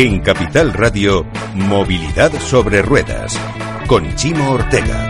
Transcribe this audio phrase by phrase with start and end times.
[0.00, 1.26] En Capital Radio,
[1.56, 3.36] Movilidad sobre Ruedas,
[3.88, 5.08] con Chimo Ortega.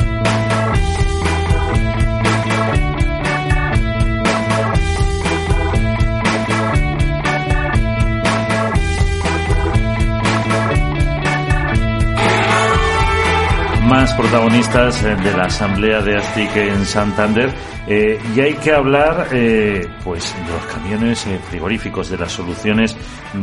[13.86, 17.50] más protagonistas eh, de la asamblea de ASTIC en Santander
[17.88, 22.96] eh, y hay que hablar eh, pues de los camiones frigoríficos, de las soluciones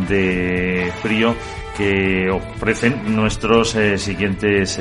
[0.08, 1.36] de frío
[1.76, 4.80] que ofrecen nuestros siguientes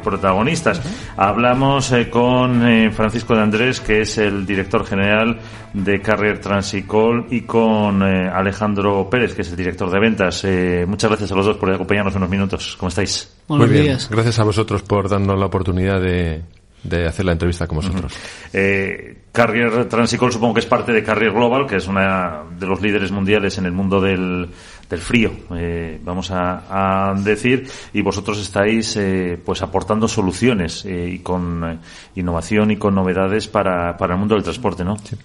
[0.00, 0.80] protagonistas.
[1.16, 5.40] Hablamos con Francisco de Andrés, que es el director general
[5.72, 10.46] de Carrier Transicol, y con Alejandro Pérez, que es el director de ventas.
[10.86, 12.76] muchas gracias a los dos por acompañarnos unos minutos.
[12.78, 13.28] ¿Cómo estáis?
[13.48, 16.44] Muy bien, gracias a vosotros por darnos la oportunidad de,
[17.06, 18.12] hacer la entrevista con vosotros.
[18.52, 22.80] Eh, Carrier Transicol supongo que es parte de Carrier Global, que es una de los
[22.80, 24.48] líderes mundiales en el mundo del,
[24.98, 31.80] frío, eh, vamos a, decir, y vosotros estáis eh, pues aportando soluciones y con
[32.14, 34.96] innovación y con novedades para, para el mundo del transporte, ¿no?
[34.98, 35.16] Sí.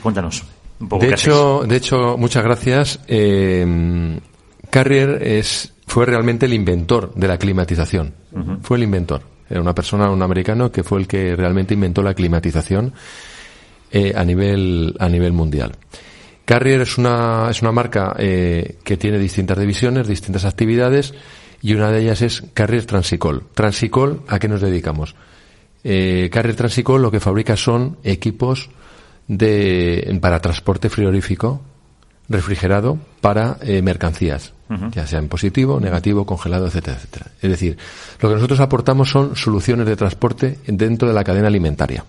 [0.00, 0.44] cuéntanos
[0.80, 1.04] un poco.
[1.04, 3.00] De hecho, de hecho, muchas gracias.
[4.70, 8.14] Carrier es fue realmente el inventor de la climatización.
[8.62, 9.22] Fue el inventor.
[9.48, 12.92] Era una persona, un americano, que fue el que realmente inventó la climatización
[13.90, 15.72] eh, a nivel a nivel mundial.
[16.44, 21.14] Carrier es una es una marca eh, que tiene distintas divisiones, distintas actividades
[21.60, 23.44] y una de ellas es Carrier Transicol.
[23.54, 25.14] Transicol, ¿a qué nos dedicamos?
[25.84, 28.70] Eh, Carrier Transicol lo que fabrica son equipos
[29.26, 31.60] de para transporte frigorífico
[32.28, 34.52] refrigerado para eh, mercancías,
[34.92, 37.26] ya sea en positivo, negativo, congelado, etcétera, etcétera.
[37.40, 37.78] Es decir,
[38.20, 42.04] lo que nosotros aportamos son soluciones de transporte dentro de la cadena alimentaria.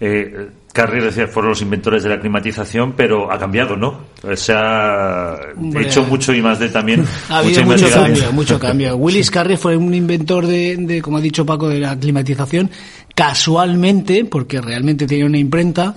[0.00, 4.06] eh, Carrier decía fueron los inventores de la climatización, pero ha cambiado, ¿no?
[4.34, 5.36] Se ha
[5.78, 7.04] hecho mucho y más de también.
[7.30, 8.96] Ha habido mucho cambio, mucho cambio.
[8.98, 12.70] Willis Carrier fue un inventor de, de, como ha dicho Paco, de la climatización,
[13.14, 15.94] casualmente, porque realmente tenía una imprenta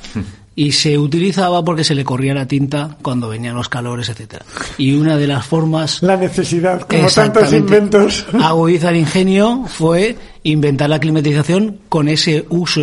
[0.60, 4.44] y se utilizaba porque se le corría la tinta cuando venían los calores, etcétera.
[4.78, 11.00] Y una de las formas la necesidad, como tantos inventos, agudizar ingenio fue inventar la
[11.00, 12.82] climatización con ese uso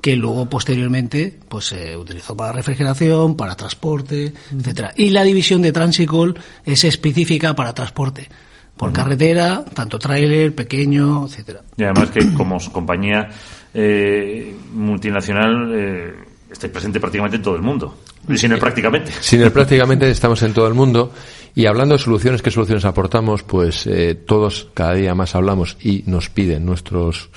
[0.00, 4.92] que luego posteriormente pues se utilizó para refrigeración, para transporte, etcétera.
[4.96, 8.28] Y la división de Transicol es específica para transporte
[8.76, 11.60] por carretera, tanto tráiler, pequeño, etcétera.
[11.76, 13.28] Y además que como compañía
[13.72, 17.96] eh, multinacional eh, estáis presente prácticamente en todo el mundo.
[18.34, 19.12] Sin el prácticamente.
[19.20, 21.12] Sin el prácticamente estamos en todo el mundo.
[21.54, 23.42] Y hablando de soluciones, ¿qué soluciones aportamos?
[23.42, 27.30] Pues eh, todos cada día más hablamos y nos piden nuestros,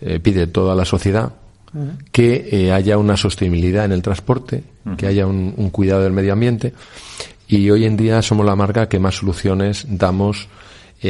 [0.00, 1.32] eh, pide toda la sociedad
[2.10, 4.62] que eh, haya una sostenibilidad en el transporte,
[4.98, 6.74] que haya un, un, cuidado del medio ambiente.
[7.48, 10.48] Y hoy en día somos la marca que más soluciones damos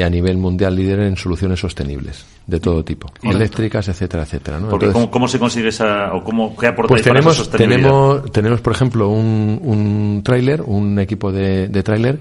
[0.01, 4.59] a nivel mundial líder en soluciones sostenibles de todo tipo, eléctricas, etcétera, etcétera.
[4.59, 4.71] ¿no?
[4.71, 9.11] Porque ¿cómo, se consigue esa, o cómo, qué aportáis pues tenemos, tenemos, tenemos, por ejemplo,
[9.11, 12.21] un, un tráiler, un equipo de, de tráiler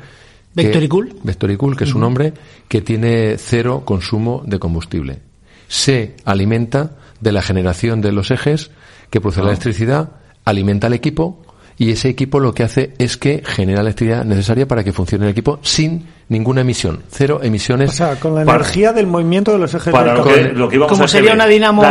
[0.53, 1.15] Vectoricool.
[1.23, 2.33] Vectoricool, que es un hombre
[2.67, 5.19] que tiene cero consumo de combustible.
[5.67, 8.71] Se alimenta de la generación de los ejes
[9.09, 9.51] que produce la ah.
[9.51, 10.11] electricidad,
[10.43, 11.45] alimenta al equipo
[11.77, 15.25] y ese equipo lo que hace es que genera la electricidad necesaria para que funcione
[15.25, 17.89] el equipo sin ninguna emisión, cero emisiones.
[17.89, 20.79] O sea, con la energía del movimiento de los ejes para lo que, lo que
[20.79, 21.83] Como sería una dinamo,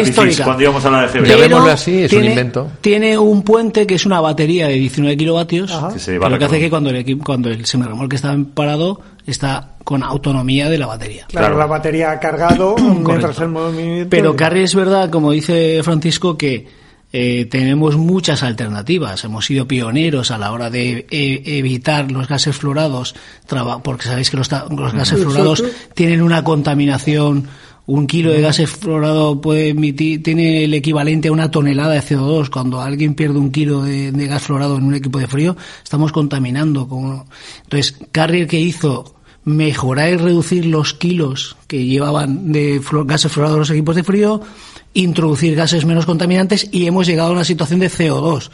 [0.00, 0.42] histórica.
[0.42, 2.72] cuando íbamos a la de Llamémoslo así, es un invento.
[2.80, 5.72] Tiene un puente que es una batería de 19 kilovatios,
[6.04, 10.02] que lo que hace que cuando el, equipo, cuando el semirremolque está parado está con
[10.02, 11.26] autonomía de la batería.
[11.28, 14.10] Claro, la batería ha cargado mientras el movimiento...
[14.10, 16.66] Pero Carri es verdad, como dice Francisco, que
[17.16, 19.22] eh, tenemos muchas alternativas.
[19.22, 23.14] Hemos sido pioneros a la hora de eh, evitar los gases fluorados,
[23.84, 25.62] porque sabéis que los, gases fluorados
[25.94, 27.46] tienen una contaminación.
[27.86, 32.50] Un kilo de gases fluorado puede emitir, tiene el equivalente a una tonelada de CO2.
[32.50, 36.88] Cuando alguien pierde un kilo de, gas fluorado en un equipo de frío, estamos contaminando.
[36.88, 37.26] Como...
[37.62, 43.70] Entonces, Carrier que hizo mejorar y reducir los kilos que llevaban de gases fluorados los
[43.70, 44.40] equipos de frío,
[44.94, 48.50] introducir gases menos contaminantes y hemos llegado a una situación de CO2.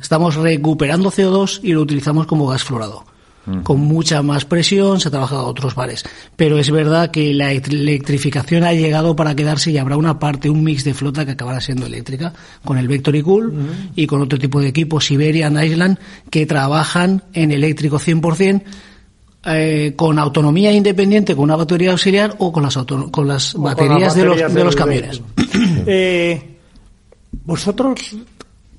[0.00, 3.04] Estamos recuperando CO2 y lo utilizamos como gas fluorado.
[3.62, 6.02] Con mucha más presión, se ha trabajado a otros bares.
[6.34, 10.64] Pero es verdad que la electrificación ha llegado para quedarse y habrá una parte, un
[10.64, 12.32] mix de flota que acabará siendo eléctrica,
[12.64, 13.52] con el Vector y Cool
[13.94, 15.98] y con otro tipo de equipos, Siberian Island,
[16.30, 18.62] que trabajan en eléctrico 100%,
[19.46, 22.76] eh, con autonomía independiente, con una batería auxiliar o con las,
[23.10, 25.22] con las baterías, de, los, de los camiones.
[25.86, 26.56] Eh,
[27.44, 28.16] vosotros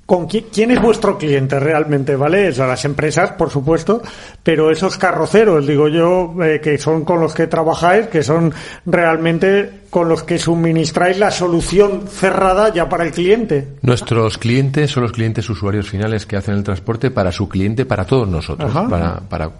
[0.06, 2.50] ¿Con quién, es vuestro cliente realmente, vale?
[2.50, 4.00] O las empresas, por supuesto,
[4.40, 8.54] pero esos carroceros, digo yo, eh, que son con los que trabajáis, que son
[8.86, 13.66] realmente con los que suministráis la solución cerrada ya para el cliente.
[13.82, 18.04] Nuestros clientes son los clientes usuarios finales que hacen el transporte para su cliente, para
[18.04, 19.50] todos nosotros, para, para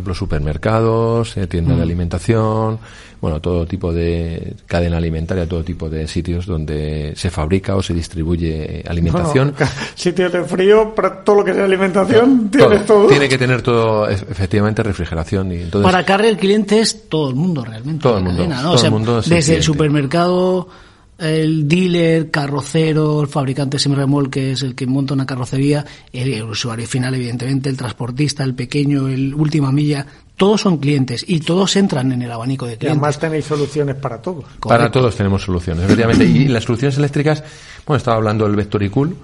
[0.00, 1.84] ejemplo, supermercados, eh, tiendas de mm.
[1.84, 2.78] alimentación,
[3.20, 7.92] bueno, todo tipo de cadena alimentaria, todo tipo de sitios donde se fabrica o se
[7.92, 9.54] distribuye alimentación.
[9.94, 14.08] sitios de frío, para todo lo que sea alimentación, tiene todo, Tiene que tener todo,
[14.08, 15.52] efectivamente, refrigeración.
[15.52, 18.02] Y entonces, para Carre el cliente es todo el mundo realmente.
[18.02, 18.48] Todo el mundo.
[18.62, 20.68] Todo el mundo desde el supermercado
[21.20, 23.86] el dealer, carrocero, el fabricante es
[24.62, 29.70] el que monta una carrocería, el, usuario final, evidentemente, el transportista, el pequeño, el última
[29.70, 30.06] milla,
[30.36, 32.96] todos son clientes y todos entran en el abanico de clientes.
[32.96, 34.44] Y además tenéis soluciones para todos.
[34.60, 36.24] Para todos tenemos soluciones, efectivamente.
[36.24, 37.44] y las soluciones eléctricas,
[37.86, 39.14] bueno, estaba hablando del Vector Cool,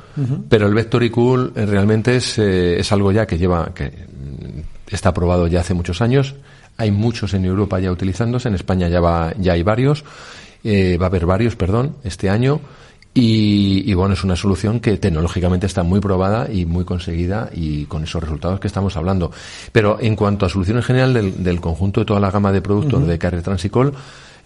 [0.49, 4.61] pero el Vector Cool eh, realmente es, eh, es algo ya que lleva, que mm,
[4.95, 6.35] está aprobado ya hace muchos años.
[6.77, 10.05] Hay muchos en Europa ya utilizándose, en España ya, va, ya hay varios
[10.67, 12.61] eh, va a haber varios, perdón, este año.
[13.19, 18.05] Y, bueno, es una solución que tecnológicamente está muy probada y muy conseguida y con
[18.05, 19.33] esos resultados que estamos hablando.
[19.73, 23.17] Pero en cuanto a soluciones general del, conjunto de toda la gama de productos de
[23.17, 23.95] Carrier Transicol,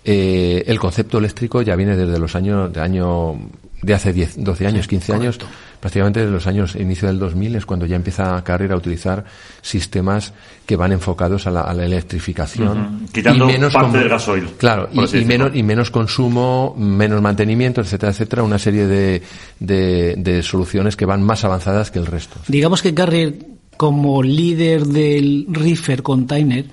[0.04, 3.40] eh, el concepto eléctrico ya viene desde los años de año
[3.82, 5.38] de hace 10, 12 años, 15 años,
[5.80, 9.24] prácticamente desde los años inicio del 2000 es cuando ya empieza Carrier a utilizar
[9.62, 10.32] sistemas
[10.66, 13.06] que van enfocados a la, electrificación.
[13.12, 14.48] Quitando menos parte del gasoil.
[14.58, 19.22] Claro, y, menos, y menos consumo, menos mantenimiento, etcétera, etcétera, una serie de,
[19.58, 22.38] de, soluciones que van más avanzadas que el resto.
[22.46, 23.38] Digamos que Carrier,
[23.76, 26.66] como líder del reefer container,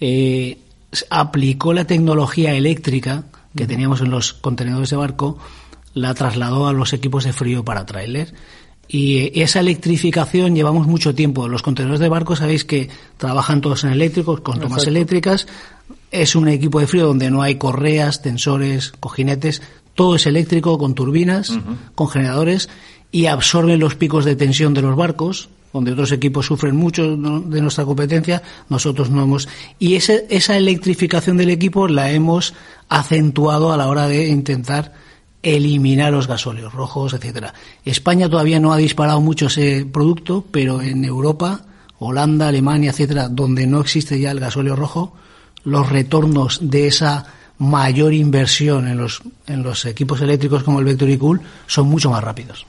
[0.00, 0.58] eh,
[1.10, 3.24] aplicó la tecnología eléctrica
[3.56, 5.38] que teníamos en los contenedores de barco
[5.94, 8.34] la trasladó a los equipos de frío para trailer.
[8.86, 11.48] Y esa electrificación llevamos mucho tiempo.
[11.48, 15.46] Los contenedores de barco sabéis que trabajan todos en eléctricos, con tomas eléctricas.
[16.10, 19.62] Es un equipo de frío donde no hay correas, tensores, cojinetes.
[19.94, 21.52] Todo es eléctrico, con turbinas,
[21.94, 22.68] con generadores
[23.14, 27.60] y absorben los picos de tensión de los barcos, donde otros equipos sufren mucho de
[27.60, 29.48] nuestra competencia, nosotros no hemos.
[29.78, 32.54] Y ese, esa electrificación del equipo la hemos
[32.88, 34.94] acentuado a la hora de intentar
[35.44, 37.54] eliminar los gasóleos rojos, etcétera.
[37.84, 41.60] España todavía no ha disparado mucho ese producto, pero en Europa,
[41.98, 45.14] Holanda, Alemania, etcétera, donde no existe ya el gasóleo rojo,
[45.64, 47.26] los retornos de esa
[47.58, 52.24] mayor inversión en los, en los equipos eléctricos como el Vector Cool son mucho más
[52.24, 52.66] rápidos.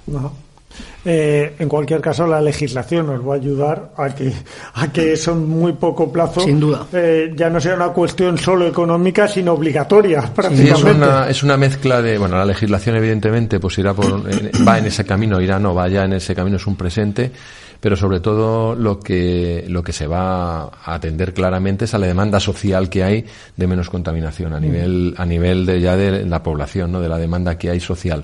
[1.03, 4.33] Eh, en cualquier caso, la legislación nos va a ayudar a que,
[4.73, 6.87] a que eso en muy poco plazo Sin duda.
[6.91, 10.89] Eh, ya no sea una cuestión solo económica, sino obligatoria, prácticamente.
[10.89, 14.25] es, una, es una mezcla de, bueno, la legislación evidentemente pues irá por,
[14.67, 17.31] va en ese camino, irá no, va ya en ese camino, es un presente,
[17.79, 22.07] pero sobre todo lo que, lo que se va a atender claramente es a la
[22.07, 23.25] demanda social que hay
[23.55, 24.63] de menos contaminación a mm.
[24.63, 26.99] nivel, a nivel de ya de la población, ¿no?
[26.99, 28.23] de la demanda que hay social.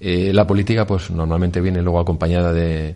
[0.00, 2.94] Eh, la política, pues normalmente viene luego acompañada de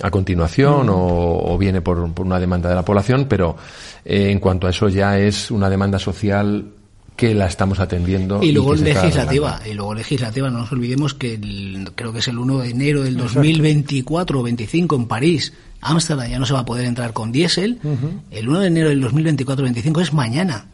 [0.00, 3.56] a continuación o, viene por, una demanda de la población, pero
[4.04, 6.64] eh, en cuanto a eso ya es una demanda social
[7.14, 8.42] que la estamos atendiendo.
[8.42, 11.38] Y luego legislativa, y luego legislativa, no nos olvidemos que
[11.94, 16.38] creo que es el 1 de enero del 2024 o 25 en París, Ámsterdam ya
[16.38, 17.80] no se va a poder entrar con diésel.
[18.30, 20.66] El 1 de enero del 2024-25 es mañana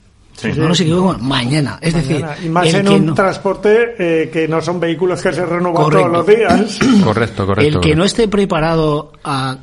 [0.45, 1.79] no nos equivocamos, mañana.
[1.81, 5.91] Es decir, y más en un transporte eh, que no son vehículos que se renuevan
[5.91, 6.79] todos los días.
[7.05, 7.79] Correcto, correcto.
[7.79, 9.57] El que no esté preparado a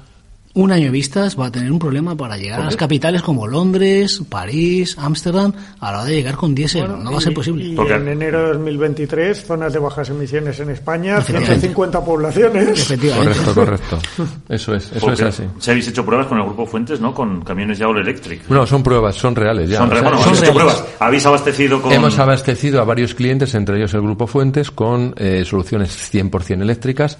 [0.55, 4.21] un año vistas va a tener un problema para llegar a las capitales como Londres,
[4.29, 6.87] París, Ámsterdam, a la hora de llegar con diésel.
[7.03, 7.65] no va a ser posible.
[7.65, 12.79] Y en enero de 2023, zonas de bajas emisiones en España, 150 poblaciones.
[12.79, 13.37] Efectivamente.
[13.53, 13.99] Correcto, correcto.
[14.49, 15.43] Eso es, eso es así.
[15.59, 17.13] Se habéis hecho pruebas con el grupo Fuentes, ¿no?
[17.13, 18.47] Con camiones ya all electric.
[18.49, 19.79] No, son pruebas, son reales ya.
[19.79, 20.85] Son, habéis hecho pruebas.
[20.99, 21.91] Habéis abastecido con...
[21.91, 27.17] Hemos abastecido a varios clientes, entre ellos el grupo Fuentes, con eh, soluciones 100% eléctricas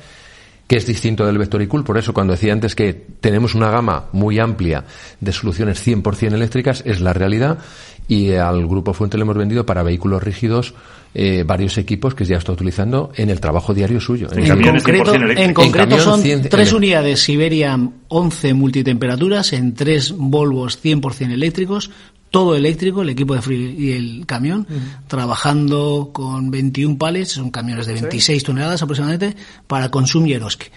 [0.67, 1.83] que es distinto del Vectoricool.
[1.83, 4.83] Por eso, cuando decía antes que tenemos una gama muy amplia
[5.19, 7.59] de soluciones 100% eléctricas, es la realidad.
[8.07, 10.75] Y al Grupo Fuente le hemos vendido para vehículos rígidos
[11.17, 14.27] eh, varios equipos que ya está utilizando en el trabajo diario suyo.
[14.33, 21.89] En, concreto, en concreto son tres unidades Siberian 11 multitemperaturas en tres Volvos 100% eléctricos,
[22.35, 24.67] todo eléctrico, el equipo de frío y el camión,
[25.07, 29.37] trabajando con 21 palets, son camiones de 26 toneladas aproximadamente,
[29.67, 30.67] para Consum y Eroski.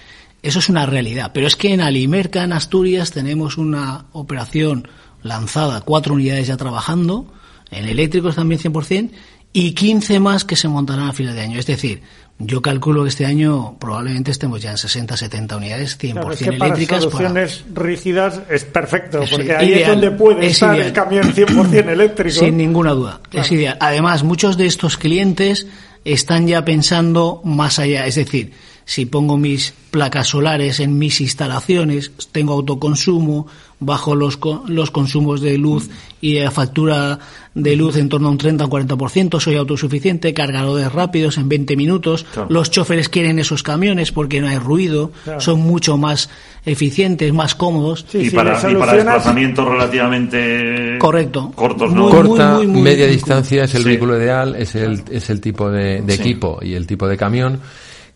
[0.41, 1.33] Eso es una realidad.
[1.35, 4.87] Pero es que en Alimerca, en Asturias, tenemos una operación
[5.25, 7.27] lanzada, cuatro unidades ya trabajando,
[7.73, 9.11] en eléctricos también 100%,
[9.53, 11.59] y 15 más que se montarán a final de año.
[11.59, 12.03] Es decir,
[12.39, 16.39] yo calculo que este año probablemente estemos ya en 60, 70 unidades 100% Claro, es
[16.39, 16.99] que eléctricas.
[17.07, 20.87] Para soluciones rígidas es perfecto, porque ahí es donde puede es estar ideal.
[20.87, 22.39] el camión 100% eléctrico.
[22.39, 23.77] Sin ninguna duda, es ideal.
[23.81, 25.67] Además, muchos de estos clientes
[26.05, 28.53] están ya pensando más allá, es decir,
[28.89, 33.47] si pongo mis placas solares en mis instalaciones, tengo autoconsumo,
[33.81, 35.91] bajo los, co- los consumos de luz
[36.23, 37.19] y la factura
[37.55, 41.77] de luz en torno a un 30 o 40%, soy autosuficiente, cargadores rápidos en 20
[41.77, 42.49] minutos, Claro.
[42.51, 45.41] los choferes quieren esos camiones porque no hay ruido, Claro.
[45.43, 46.31] son mucho más
[46.65, 48.07] eficientes, más cómodos.
[48.11, 51.53] Sí, y, sí, para, y para desplazamientos relativamente Correcto.
[51.55, 52.05] cortos, ¿no?
[52.05, 53.89] Muy, corta, muy, muy, media muy distancia es el Sí.
[53.89, 56.21] vehículo ideal, es el, es el tipo de, de Sí.
[56.23, 57.61] equipo y el tipo de camión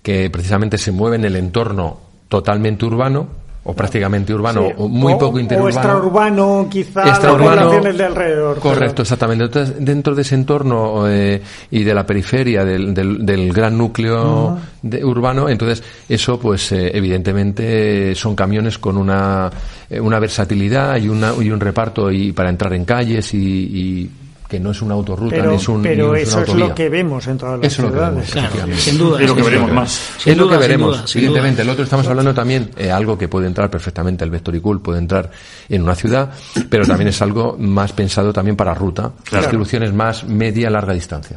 [0.02, 5.12] que precisamente se mueve en el entorno totalmente urbano o prácticamente urbano Sí, o muy
[5.12, 5.70] o- poco O interurbano.
[5.78, 8.58] extraurbano, quizá las Extraurbano, de alrededor.
[8.58, 9.44] Correcto, pero- exactamente.
[9.44, 11.40] Entonces, dentro de ese entorno eh,
[11.70, 16.90] y de la periferia del, del, del gran núcleo de- urbano, entonces eso, pues eh,
[16.92, 19.48] evidentemente son camiones con una,
[19.88, 24.10] eh, una versatilidad y, una, y un reparto y para entrar en calles y, y
[24.52, 26.74] que no es una autorruta Pero, ni es un pero es eso una es lo
[26.74, 28.14] que vemos en todas las Eso es lo que ciudades.
[28.14, 28.30] vemos.
[28.30, 28.82] Claro, efectivamente.
[28.82, 29.20] sin duda.
[29.22, 29.90] Es lo que veremos más.
[30.18, 31.62] Sin es lo que veremos, evidentemente.
[31.62, 31.62] duda.
[31.62, 34.82] El otro estamos hablando también eh, algo que puede entrar perfectamente, el Vector y Cool
[34.82, 35.30] puede entrar
[35.70, 36.30] en una ciudad,
[36.68, 39.42] pero también es algo más pensado también para ruta, Claro.
[39.44, 41.34] distribuciones más media larga distancia.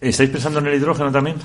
[0.00, 1.36] ¿Estáis pensando en el hidrógeno también?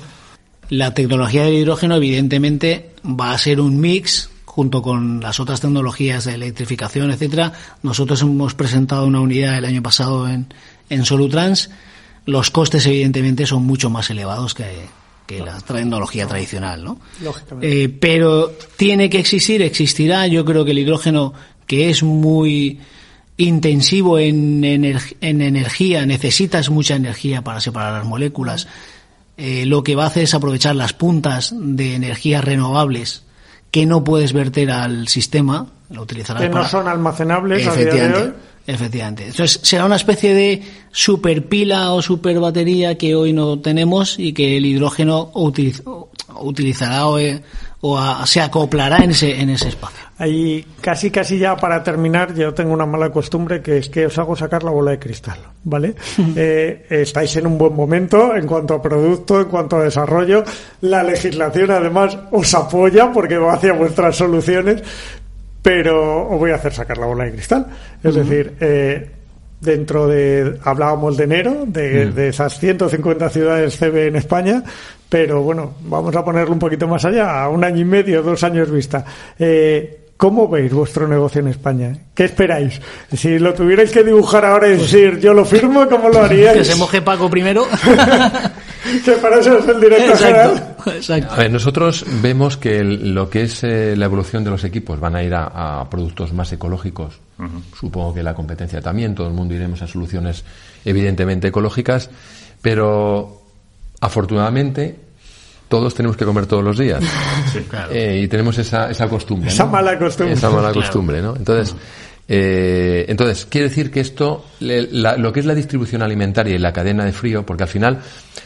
[0.68, 6.24] La tecnología del hidrógeno, evidentemente, va a ser un mix junto con las otras tecnologías
[6.24, 7.52] de electrificación, etcétera.
[7.84, 10.52] Nosotros hemos presentado una unidad el año pasado en,
[10.90, 11.70] en Solutrans.
[12.26, 14.64] Los costes, evidentemente, son mucho más elevados que,
[15.28, 16.98] que la tecnología tradicional, ¿no?
[17.22, 17.84] Lógicamente.
[17.84, 20.26] Eh, pero tiene que existir, existirá.
[20.26, 21.34] Yo creo que el hidrógeno,
[21.64, 22.80] que es muy
[23.36, 28.66] intensivo en, ener- en energía, necesitas mucha energía para separar las moléculas.
[29.36, 33.22] Eh, lo que va a hacer es aprovechar las puntas de energías renovables
[33.70, 37.88] que no puedes verter al sistema, lo utilizarás Que no son almacenables a día de
[37.90, 38.34] Efectivamente, hoy.
[38.66, 39.26] efectivamente.
[39.28, 44.32] Entonces será una especie de super pila o super batería que hoy no tenemos y
[44.32, 45.82] que el hidrógeno utiliz-
[46.40, 47.42] utilizará o, eh,
[47.80, 50.06] o a- se acoplará en ese, en ese espacio.
[50.18, 54.18] Ahí, casi, casi ya para terminar, yo tengo una mala costumbre que es que os
[54.18, 55.94] hago sacar la bola de cristal, ¿vale?
[56.36, 60.42] Eh, estáis en un buen momento en cuanto a producto, en cuanto a desarrollo.
[60.80, 64.82] La legislación, además, os apoya porque va hacia vuestras soluciones,
[65.62, 67.66] pero os voy a hacer sacar la bola de cristal.
[68.02, 69.10] Es decir, eh,
[69.60, 74.62] dentro de, hablábamos de enero, de, de esas 150 ciudades CB en España,
[75.08, 78.42] pero bueno, vamos a ponerlo un poquito más allá, a un año y medio, dos
[78.44, 79.04] años vista.
[79.38, 81.96] Eh, ¿Cómo veis vuestro negocio en España?
[82.12, 82.80] ¿Qué esperáis?
[83.12, 86.58] Si lo tuvierais que dibujar ahora y decir, yo lo firmo, ¿cómo lo haríais?
[86.58, 87.64] Que se moje Paco primero.
[89.04, 90.76] Que para eso es el director general.
[90.86, 91.34] exacto.
[91.34, 94.98] A ver, nosotros vemos que el- lo que es eh, la evolución de los equipos
[94.98, 97.18] van a ir a, a productos más ecológicos.
[97.78, 100.42] Supongo que la competencia también, todo el mundo iremos a soluciones
[100.84, 102.08] evidentemente ecológicas,
[102.62, 103.42] pero
[104.00, 104.96] afortunadamente
[105.68, 107.02] todos tenemos que comer todos los días.
[107.90, 109.48] Eh, y tenemos esa, esa costumbre.
[109.50, 109.70] Esa ¿no?
[109.70, 110.34] mala costumbre.
[110.34, 110.74] Esa mala Claro.
[110.80, 111.34] costumbre, ¿no?
[111.36, 111.74] Entonces,
[112.28, 116.58] eh, entonces, quiere decir que esto, le- la- lo que es la distribución alimentaria y
[116.58, 118.00] la cadena de frío, porque al final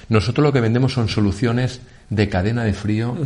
[0.09, 1.81] nosotros lo que vendemos son soluciones
[2.11, 3.17] de cadena de frío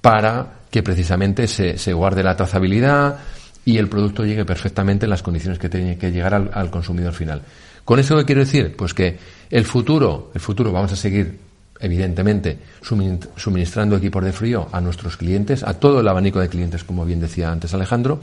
[0.00, 3.18] para que precisamente se, se guarde la trazabilidad
[3.64, 7.12] y el producto llegue perfectamente en las condiciones que tiene que llegar al, al consumidor
[7.12, 7.42] final.
[7.84, 8.74] ¿Con eso qué quiero decir?
[8.76, 9.18] Pues que
[9.50, 11.38] el futuro, el futuro vamos a seguir,
[11.80, 16.84] evidentemente, sumin- suministrando equipos de frío a nuestros clientes, a todo el abanico de clientes,
[16.84, 18.20] como bien decía antes Alejandro,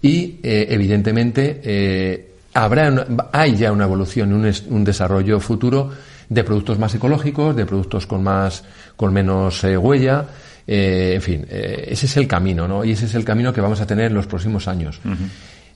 [0.00, 5.90] y eh, evidentemente eh, habrá una- hay ya una evolución, un, es- un desarrollo futuro
[6.28, 8.62] de productos más ecológicos, de productos con más,
[8.96, 10.26] con menos eh, huella,
[10.70, 12.84] eh, en fin, eh, ese es el camino, ¿no?
[12.84, 15.00] Y ese es el camino que vamos a tener en los próximos años.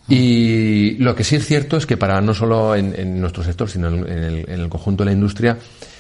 [0.07, 3.71] Y lo que sí es cierto es que para no solo en, en nuestro sector,
[3.71, 5.57] sino en el, en el conjunto de la industria,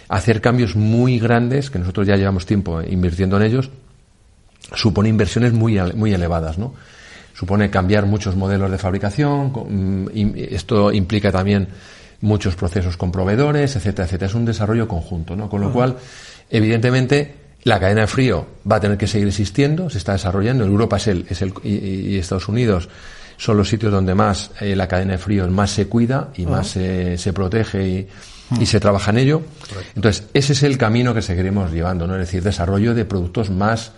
[0.09, 3.71] hacer cambios muy grandes, que nosotros ya llevamos tiempo invirtiendo en ellos,
[4.75, 6.75] supone inversiones muy, muy elevadas, ¿no?
[7.33, 11.69] Supone cambiar muchos modelos de fabricación, mm, esto implica también
[12.21, 14.29] muchos procesos con proveedores, etcétera, etcétera.
[14.29, 15.49] Es un desarrollo conjunto, ¿no?
[15.49, 15.97] Con lo cual,
[16.51, 20.65] evidentemente, la cadena de frío va a tener que seguir existiendo, se está desarrollando.
[20.65, 22.89] En Europa es el, es el, y, y Estados Unidos
[23.37, 26.69] son los sitios donde más eh, la cadena de frío más se cuida y más
[26.69, 28.09] se, se protege y,
[28.61, 29.43] y se trabaja en ello.
[29.97, 32.15] Entonces, ese es el camino que seguiremos llevando, ¿no?
[32.15, 33.93] Es decir, desarrollo de productos más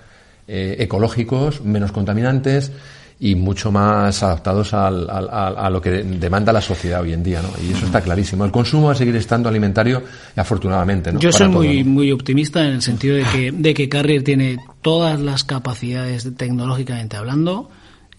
[0.49, 2.73] eh, ecológicos, menos contaminantes
[3.21, 7.49] y mucho más adaptados al, a lo que demanda la sociedad hoy en día, ¿no?
[7.64, 8.44] Y eso está clarísimo.
[8.44, 10.02] El consumo va a seguir estando alimentario,
[10.37, 11.21] afortunadamente, ¿no?
[11.21, 15.21] Yo soy muy, muy optimista en el sentido de que, de que Carrier tiene todas
[15.21, 17.71] las capacidades tecnológicamente hablando,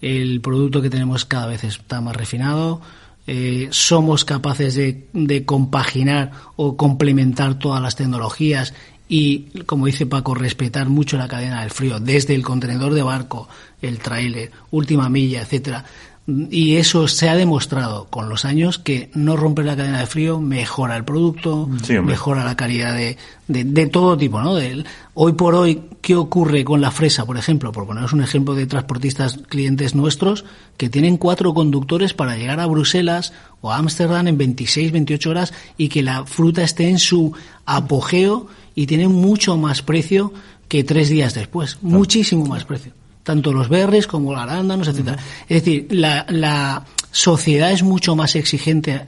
[0.01, 2.81] el producto que tenemos cada vez está más refinado,
[3.27, 8.73] eh, somos capaces de, de, compaginar o complementar todas las tecnologías
[9.07, 13.47] y, como dice Paco, respetar mucho la cadena del frío, desde el contenedor de barco,
[13.81, 15.85] el trailer, última milla, etcétera.
[16.27, 20.39] Y eso se ha demostrado con los años que no romper la cadena de frío
[20.39, 21.69] mejora el producto,
[22.03, 23.15] mejora la calidad de,
[23.47, 24.55] de, todo tipo, ¿no?
[24.55, 24.83] De,
[25.13, 27.71] hoy por hoy, ¿qué ocurre con la fresa, por ejemplo?
[27.71, 30.45] Por poneros un ejemplo de transportistas clientes nuestros
[30.77, 33.31] que tienen cuatro conductores para llegar a Bruselas
[33.61, 37.33] o a Ámsterdam en 26, 28 horas y que la fruta esté en su
[37.67, 40.33] apogeo y tiene mucho más precio
[40.67, 42.93] que tres días después, muchísimo más precio
[43.25, 45.17] tanto los berries como los arándanos, etcétera.
[45.49, 49.03] Es decir, la, la sociedad es mucho más exigente eh,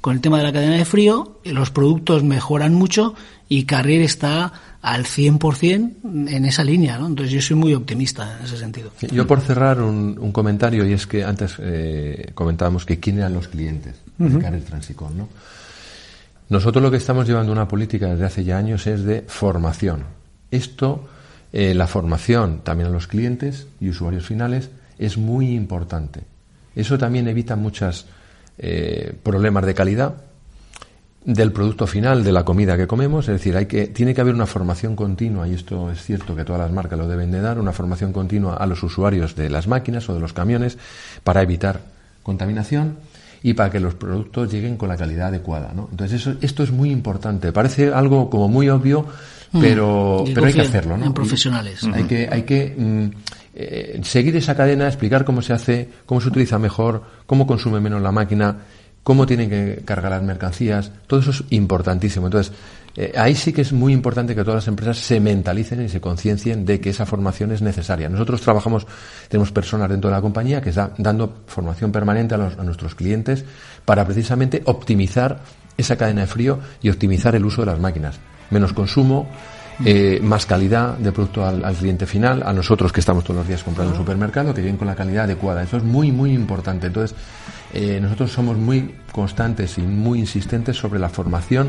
[0.00, 3.14] con el tema de la cadena de frío, los productos mejoran mucho
[3.48, 7.06] y Carrier está al 100% en esa línea, ¿no?
[7.08, 8.92] Entonces yo soy muy optimista en ese sentido.
[9.10, 13.32] Yo por cerrar un, un comentario, y es que antes eh, comentábamos que quién eran
[13.32, 15.28] los clientes de Carrier Transicon, ¿no?
[16.48, 20.04] Nosotros lo que estamos llevando una política desde hace ya años es de formación.
[20.50, 21.08] Esto
[21.52, 26.20] eh, la formación también a los clientes y usuarios finales es muy importante.
[26.74, 28.06] Eso también evita muchos
[28.58, 30.14] eh, problemas de calidad
[31.24, 34.34] del producto final de la comida que comemos, es decir, hay que, tiene que haber
[34.34, 37.58] una formación continua, y esto es cierto que todas las marcas lo deben de dar,
[37.58, 40.78] una formación continua a los usuarios de las máquinas o de los camiones
[41.24, 41.80] para evitar
[42.22, 42.96] contaminación
[43.42, 45.72] y para que los productos lleguen con la calidad adecuada.
[45.74, 45.88] ¿no?
[45.90, 47.52] Entonces, eso, esto es muy importante.
[47.52, 49.06] Parece algo como muy obvio,
[49.52, 49.60] Mm.
[49.60, 51.06] pero, pero hay que hacerlo, ¿no?
[51.06, 51.84] En profesionales.
[51.92, 53.06] Hay que, hay que mm,
[53.54, 58.02] eh, seguir esa cadena, explicar cómo se hace, cómo se utiliza mejor, cómo consume menos
[58.02, 58.58] la máquina,
[59.02, 60.92] cómo tienen que cargar las mercancías.
[61.06, 62.26] Todo eso es importantísimo.
[62.26, 62.52] Entonces,
[62.96, 66.00] eh, ahí sí que es muy importante que todas las empresas se mentalicen y se
[66.00, 68.08] conciencien de que esa formación es necesaria.
[68.08, 68.86] Nosotros trabajamos,
[69.28, 73.44] tenemos personas dentro de la compañía que están dando formación permanente a, a nuestros clientes
[73.84, 75.40] para precisamente optimizar
[75.76, 78.18] esa cadena de frío y optimizar el uso de las máquinas
[78.50, 79.28] menos consumo,
[79.84, 83.62] eh, más calidad de producto al, cliente final, a nosotros que estamos todos los días
[83.62, 85.62] comprando en el supermercado, que vienen con la calidad adecuada.
[85.62, 86.86] Eso es muy, muy importante.
[86.86, 87.16] Entonces,
[87.74, 91.68] eh, nosotros somos muy constantes y muy insistentes sobre la formación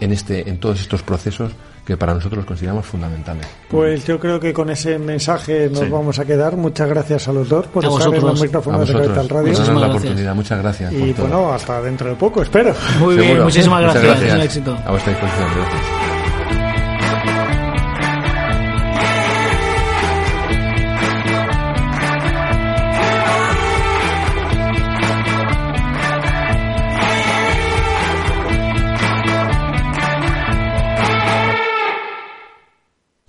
[0.00, 1.52] en, este, en todos estos procesos
[1.84, 3.46] que para nosotros los consideramos fundamentales.
[3.70, 6.54] Pues yo creo que con ese mensaje nos vamos a quedar.
[6.54, 9.48] Muchas gracias a los dos por estar en los micrófonos de Capital Radio.
[9.52, 10.34] Muchísimas la oportunidad.
[10.34, 10.92] Muchas gracias.
[10.92, 12.74] Y bueno, hasta dentro de poco, espero.
[13.00, 14.04] Muy bien, muchísimas gracias.
[14.04, 14.44] gracias.
[14.44, 14.76] éxito.
[14.84, 15.48] A vuestra disposición.
[15.56, 16.17] Gracias.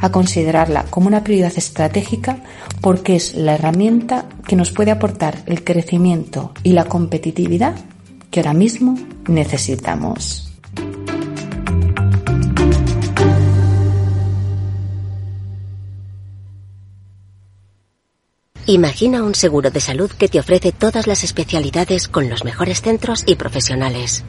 [0.00, 2.38] a considerarla como una prioridad estratégica
[2.80, 7.74] porque es la herramienta que nos puede aportar el crecimiento y la competitividad
[8.30, 10.50] que ahora mismo necesitamos.
[18.66, 23.22] Imagina un seguro de salud que te ofrece todas las especialidades con los mejores centros
[23.26, 24.24] y profesionales.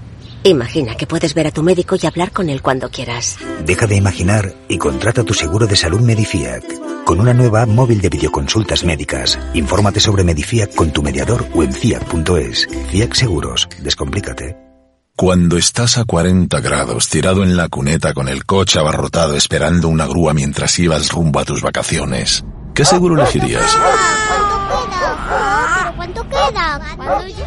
[0.46, 3.40] Imagina que puedes ver a tu médico y hablar con él cuando quieras.
[3.66, 6.64] Deja de imaginar y contrata tu seguro de salud Medifiac.
[7.04, 9.40] Con una nueva app móvil de videoconsultas médicas.
[9.56, 12.68] Infórmate sobre Medifiac con tu mediador o en fiac.es.
[12.92, 13.68] Fiac Seguros.
[13.82, 14.56] Descomplícate.
[15.16, 20.06] Cuando estás a 40 grados tirado en la cuneta con el coche abarrotado esperando una
[20.06, 23.76] grúa mientras ibas rumbo a tus vacaciones, ¿qué seguro elegirías?
[26.06, 26.80] ¿Cuánto queda?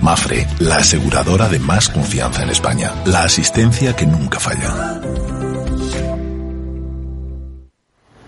[0.02, 2.92] Mafre, la aseguradora de más confianza en España.
[3.06, 5.00] La asistencia que nunca falla.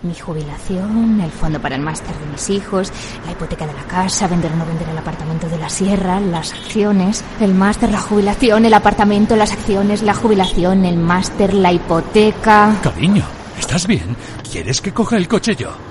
[0.03, 2.93] Mi jubilación, el fondo para el máster de mis hijos,
[3.25, 6.53] la hipoteca de la casa, vender o no vender el apartamento de la sierra, las
[6.53, 12.79] acciones, el máster, la jubilación, el apartamento, las acciones, la jubilación, el máster, la hipoteca.
[12.81, 13.25] Cariño,
[13.59, 14.15] ¿estás bien?
[14.49, 15.90] ¿Quieres que coja el coche yo?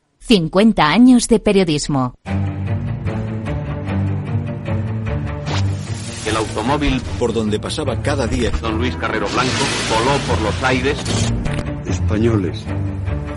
[0.21, 2.13] 50 años de periodismo.
[6.25, 9.51] El automóvil por donde pasaba cada día don Luis Carrero Blanco
[9.89, 10.97] voló por los aires.
[11.85, 12.63] Españoles,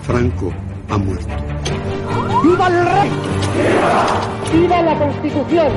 [0.03, 0.53] Franco
[0.91, 1.35] ha muerto.
[2.45, 3.11] ¡Viva el rey!
[4.53, 5.73] ¡Viva la Constitución!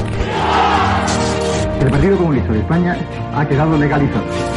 [1.80, 2.98] El Partido Comunista de España
[3.34, 4.57] ha quedado legalizado.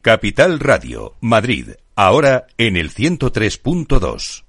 [0.00, 4.47] Capital Radio, Madrid, Ahora en el 103.2.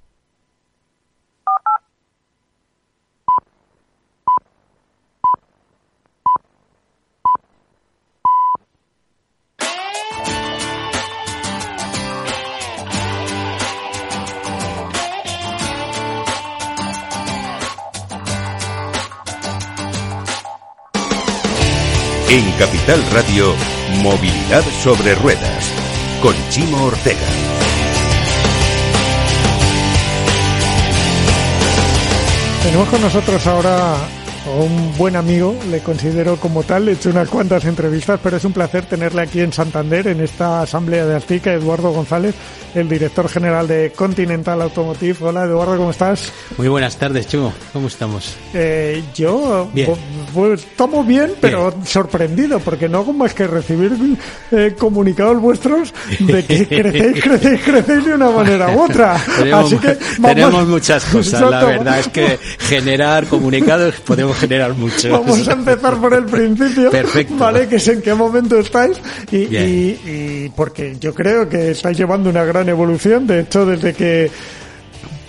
[22.32, 23.56] En Capital Radio,
[24.04, 25.74] Movilidad sobre Ruedas,
[26.22, 27.18] con Chimo Ortega.
[32.62, 37.30] Tenemos con nosotros ahora a un buen amigo, le considero como tal, he hecho unas
[37.30, 41.52] cuantas entrevistas, pero es un placer tenerle aquí en Santander, en esta asamblea de Artica,
[41.52, 42.36] Eduardo González,
[42.76, 45.18] el director general de Continental Automotive.
[45.22, 46.32] Hola Eduardo, ¿cómo estás?
[46.58, 47.54] Muy buenas tardes, Chimo.
[47.74, 48.36] ¿Cómo estamos?
[48.54, 49.70] Eh, yo,
[50.34, 53.92] pues estamos bien, pero sorprendido, porque no hago más que recibir
[54.52, 59.22] eh, comunicados vuestros de que crecéis, crecéis, crecéis de una manera u otra.
[59.38, 65.12] tenemos, Así que tenemos muchas cosas, la verdad es que generar comunicados podemos generar mucho.
[65.12, 66.92] Vamos a empezar por el principio.
[66.92, 67.36] Perfecto.
[67.38, 67.68] ¿Vale?
[67.68, 68.98] Que es en qué momento estáis.
[69.32, 73.26] Y, y, y porque yo creo que estáis llevando una gran evolución.
[73.26, 74.30] De hecho, desde que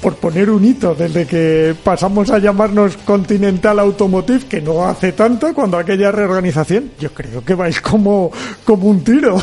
[0.01, 5.53] por poner un hito, desde que pasamos a llamarnos Continental Automotive, que no hace tanto,
[5.55, 8.33] cuando aquella reorganización, yo creo que vais como,
[8.65, 9.41] como un tiro.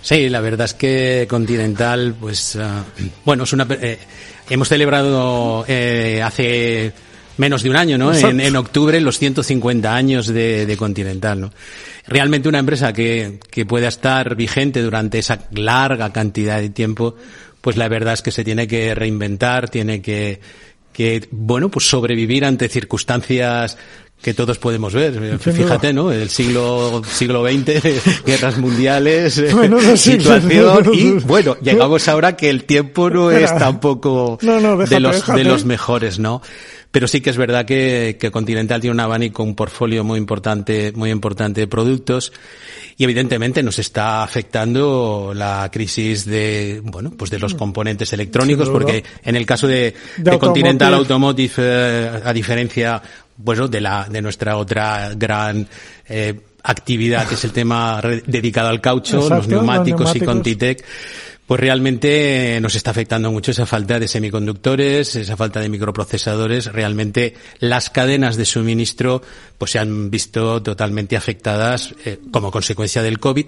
[0.00, 2.60] Sí, la verdad es que Continental, pues, uh,
[3.24, 3.98] bueno, es una, eh,
[4.48, 6.92] hemos celebrado eh, hace
[7.36, 8.14] menos de un año, ¿no?
[8.14, 11.50] En, en, octubre los 150 años de, de, Continental, ¿no?
[12.08, 17.14] Realmente una empresa que, que pueda estar vigente durante esa larga cantidad de tiempo,
[17.60, 20.40] pues la verdad es que se tiene que reinventar, tiene que,
[20.92, 23.76] que bueno, pues sobrevivir ante circunstancias
[24.22, 25.38] que todos podemos ver.
[25.38, 26.10] Fíjate, ¿no?
[26.10, 32.64] El siglo siglo XX, guerras mundiales, bueno, no, situación y bueno, llegamos ahora que el
[32.64, 35.38] tiempo no es tampoco déjate, de los déjate.
[35.38, 36.42] de los mejores, ¿no?
[36.90, 40.92] Pero sí que es verdad que, que Continental tiene un abanico, un portfolio muy importante,
[40.92, 42.32] muy importante de productos
[42.96, 49.04] y evidentemente nos está afectando la crisis de, bueno, pues de los componentes electrónicos, porque
[49.22, 53.00] en el caso de, de, de Continental Automotive, eh, a diferencia,
[53.36, 55.68] bueno, de la, de nuestra otra gran,
[56.08, 60.16] eh, actividad que es el tema dedicado al caucho, Exacto, los, neumáticos los neumáticos.
[60.16, 60.84] Y Contitec,
[61.48, 66.66] pues realmente nos está afectando mucho esa falta de semiconductores, esa falta de microprocesadores.
[66.66, 69.22] Realmente las cadenas de suministro
[69.56, 73.46] pues se han visto totalmente afectadas eh, como consecuencia del COVID.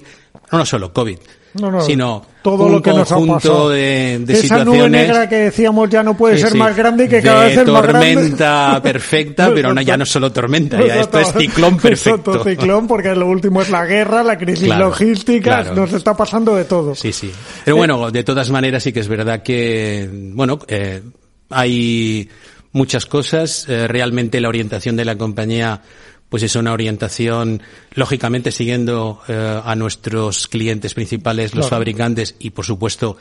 [0.51, 1.19] No, no solo COVID,
[1.55, 3.69] no, no, sino todo un lo que nos ha conjunto pasado.
[3.71, 4.67] de, de Esa situaciones.
[4.79, 6.59] nube negra que decíamos ya no puede Sí, ser sí.
[6.59, 8.15] más grande y que de cada vez es más grande.
[8.15, 12.31] tormenta perfecta, pero no, ya no solo tormenta, ya esto es ciclón perfecto.
[12.33, 15.75] Exacto, ciclón, porque lo último es la guerra, la crisis Claro, logística, claro.
[15.75, 16.95] nos está pasando de todo.
[16.95, 17.31] Sí, sí.
[17.65, 21.03] Pero bueno, de todas maneras sí que es verdad que, bueno, eh,
[21.51, 22.29] hay
[22.73, 23.67] muchas cosas.
[23.69, 25.81] Eh, realmente la orientación de la compañía
[26.31, 27.61] pues es una orientación,
[27.95, 31.77] lógicamente siguiendo eh, a nuestros clientes principales, los Claro.
[31.77, 33.19] fabricantes y por supuesto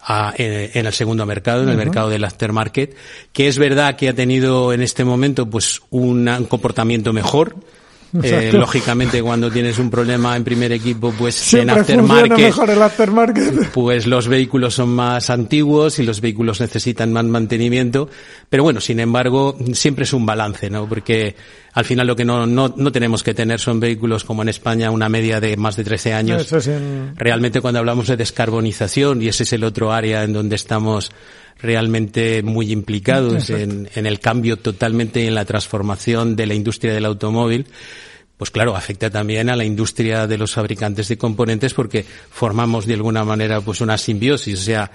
[0.00, 2.96] a- en, en el segundo mercado, en el mercado del aftermarket,
[3.32, 7.56] que es verdad que ha tenido en este momento pues una- un comportamiento mejor.
[8.22, 12.82] Eh, lógicamente cuando tienes un problema en primer equipo pues Siempre en aftermarket mejor el
[12.82, 13.70] aftermarket.
[13.72, 18.10] pues los vehículos son más antiguos y los vehículos necesitan más mantenimiento.
[18.50, 20.86] Pero bueno, sin embargo, siempre es un balance, ¿no?
[20.86, 21.34] Porque
[21.72, 24.90] al final lo que no, no, no tenemos que tener son vehículos como en España,
[24.90, 26.52] una media de más de 13 años.
[26.52, 26.70] Eso
[27.16, 31.10] Realmente cuando hablamos de descarbonización, y ese es el otro área en donde estamos
[31.62, 37.04] realmente muy implicados en, en el cambio totalmente en la transformación de la industria del
[37.04, 37.66] automóvil,
[38.42, 42.94] pues claro, afecta también a la industria de los fabricantes de componentes porque formamos de
[42.94, 44.90] alguna manera pues una simbiosis, o sea,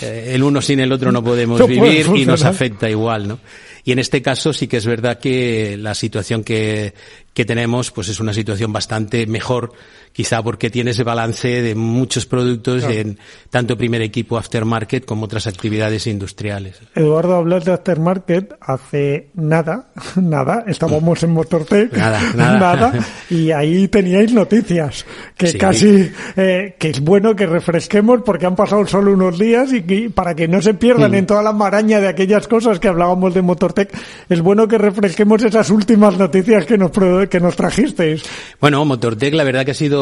[0.00, 3.40] eh, el uno sin el otro no podemos No vivir y nos afecta igual, ¿no?
[3.84, 6.94] Y en este caso sí que es verdad que la situación que,
[7.34, 9.72] que tenemos pues es una situación bastante mejor,
[10.12, 12.94] quizá porque tiene ese balance de muchos productos Claro.
[12.94, 13.18] en
[13.50, 16.80] tanto primer equipo aftermarket como otras actividades industriales.
[16.94, 22.92] Eduardo, hablas de aftermarket hace nada, nada, estábamos en Motortech, Nada, nada.
[23.30, 25.04] y ahí teníais noticias,
[25.36, 25.58] que Sí.
[25.58, 30.10] casi, eh, que es bueno que refresquemos porque han pasado solo unos días y que,
[30.10, 31.14] para que no se pierdan Mm.
[31.14, 33.90] en toda la maraña de aquellas cosas que hablábamos de Motortech,
[34.28, 36.90] es bueno que refresquemos esas últimas noticias que nos,
[37.28, 38.22] que nos trajisteis.
[38.60, 40.01] Bueno, Motortech la verdad que ha sido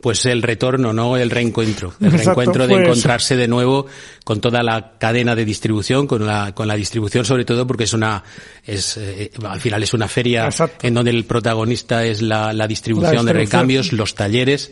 [0.00, 1.16] pues el retorno, ¿no?
[1.16, 1.92] El reencuentro.
[2.00, 2.90] El Exacto, reencuentro de fue eso.
[2.92, 3.86] encontrarse de nuevo
[4.24, 7.92] con toda la cadena de distribución, con la, con la distribución sobre todo porque es
[7.92, 8.22] una,
[8.64, 10.86] es, eh, al final es una feria Exacto.
[10.86, 14.70] en donde el protagonista es la, la distribución La de recambios, los talleres.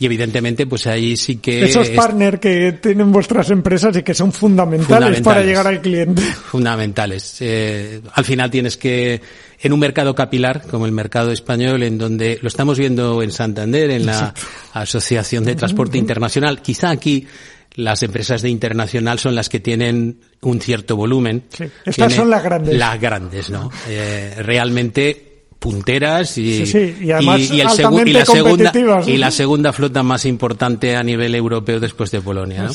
[0.00, 4.32] y evidentemente pues ahí sí que esos partners que tienen vuestras empresas y que son
[4.32, 9.20] fundamentales, para llegar al cliente fundamentales eh, al final tienes que
[9.62, 13.90] en un mercado capilar como el mercado español en donde lo estamos viendo en Santander
[13.90, 14.34] en la
[14.72, 17.26] Asociación de Transporte Internacional quizá aquí
[17.74, 21.44] las empresas de internacional son las que tienen un cierto volumen.
[21.84, 22.76] Estas son las grandes.
[22.76, 23.70] Las grandes, ¿no?
[23.88, 26.64] Eh, realmente punteras y,
[27.02, 27.68] y, además y, el
[28.08, 28.72] y, la segunda
[29.06, 32.72] y la segunda flota más importante a nivel europeo después de Polonia ¿no?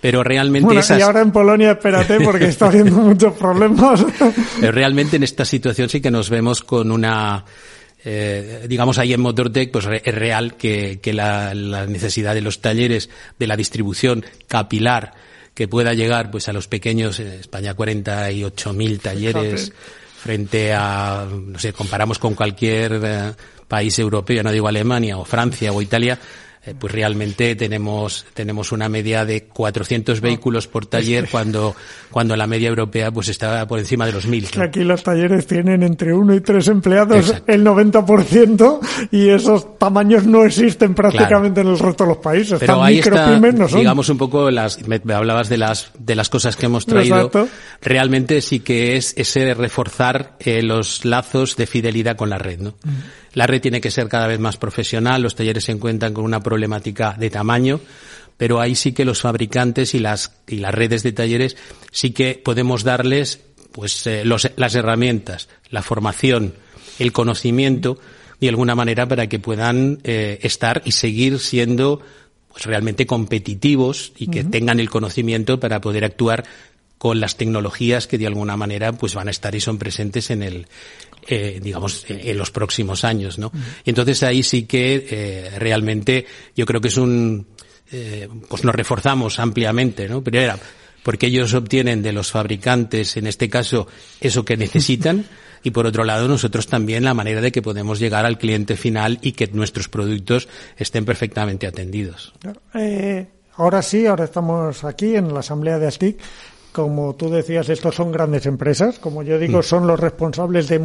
[0.00, 0.98] Pero realmente bueno, esas...
[0.98, 4.04] y ahora en Polonia espérate porque está habiendo muchos problemas.
[4.60, 7.44] Pero realmente en esta situación sí que nos vemos con una
[8.04, 12.60] eh, digamos ahí en Motortech pues es real que, que la, la necesidad de los
[12.60, 15.14] talleres de la distribución capilar
[15.58, 19.72] que pueda llegar pues a los pequeños en España 48.000 talleres
[20.18, 23.32] frente a, no sé, comparamos con cualquier eh,
[23.66, 26.18] país europeo, no digo Alemania o Francia o Italia,
[26.68, 31.74] eh, pues realmente tenemos tenemos una media de 400 vehículos por taller cuando
[32.10, 34.48] cuando la media europea pues está por encima de los 1000.
[34.56, 34.62] ¿no?
[34.62, 37.52] Aquí los talleres tienen entre uno y tres empleados Exacto.
[37.52, 41.70] el 90% y esos tamaños no existen prácticamente claro.
[41.70, 42.58] en el resto de los países.
[42.60, 43.80] Pero ahí está, no son.
[43.80, 47.16] digamos un poco las me, me, hablabas de las de las cosas que hemos traído.
[47.16, 47.48] Exacto.
[47.80, 52.70] Realmente sí que es ese reforzar eh, los lazos de fidelidad con la red, ¿no?
[52.84, 52.90] Mm.
[53.38, 56.40] La red tiene que ser cada vez más profesional, los talleres se encuentran con una
[56.40, 57.78] problemática de tamaño,
[58.36, 61.56] pero ahí sí que los fabricantes y las, y las redes de talleres
[61.92, 63.38] sí que podemos darles
[63.70, 66.54] pues eh, los, las herramientas, la formación,
[66.98, 68.00] el conocimiento
[68.40, 72.00] de alguna manera para que puedan eh, estar y seguir siendo
[72.48, 74.50] pues realmente competitivos y que uh -huh.
[74.50, 76.42] tengan el conocimiento para poder actuar
[76.98, 80.42] con las tecnologías que de alguna manera pues van a estar y son presentes en
[80.42, 80.66] el
[81.28, 83.52] eh, digamos en los próximos años no
[83.84, 87.46] y entonces ahí sí que eh, realmente yo creo que es un
[87.90, 90.54] eh, pues nos reforzamos ampliamente no primero
[91.02, 93.88] porque ellos obtienen de los fabricantes en este caso
[94.20, 95.24] eso que necesitan
[95.62, 99.18] y por otro lado nosotros también la manera de que podemos llegar al cliente final
[99.22, 102.32] y que nuestros productos estén perfectamente atendidos.
[102.74, 106.18] Eh, ahora sí, ahora estamos aquí en la asamblea de ASTIC
[106.78, 110.78] como tú decías, estos son grandes empresas, como yo digo, son los responsables de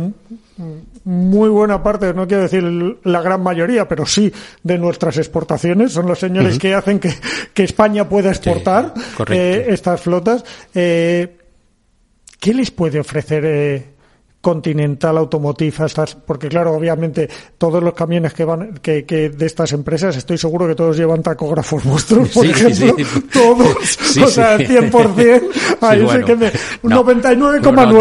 [1.04, 2.64] muy buena parte, no quiero decir
[3.04, 6.62] la gran mayoría, pero sí de nuestras exportaciones, son los señores uh -huh.
[6.62, 7.14] que hacen que,
[7.54, 10.44] que, España pueda exportar sí, eh, estas flotas.
[10.74, 11.38] Eh,
[12.40, 13.93] ¿Qué les puede ofrecer eh,
[14.44, 19.72] Continental Automotive estas porque claro obviamente todos los camiones que van que, que de estas
[19.72, 23.22] empresas estoy seguro que todos llevan tacógrafos vuestros por sí, ejemplo sí, sí.
[23.32, 24.66] todos o sea sí.
[24.66, 25.42] 100%
[25.82, 26.20] ahí bueno.
[26.20, 26.52] sé que me
[26.82, 27.06] un No.
[27.06, 27.96] 99,9 No no vamos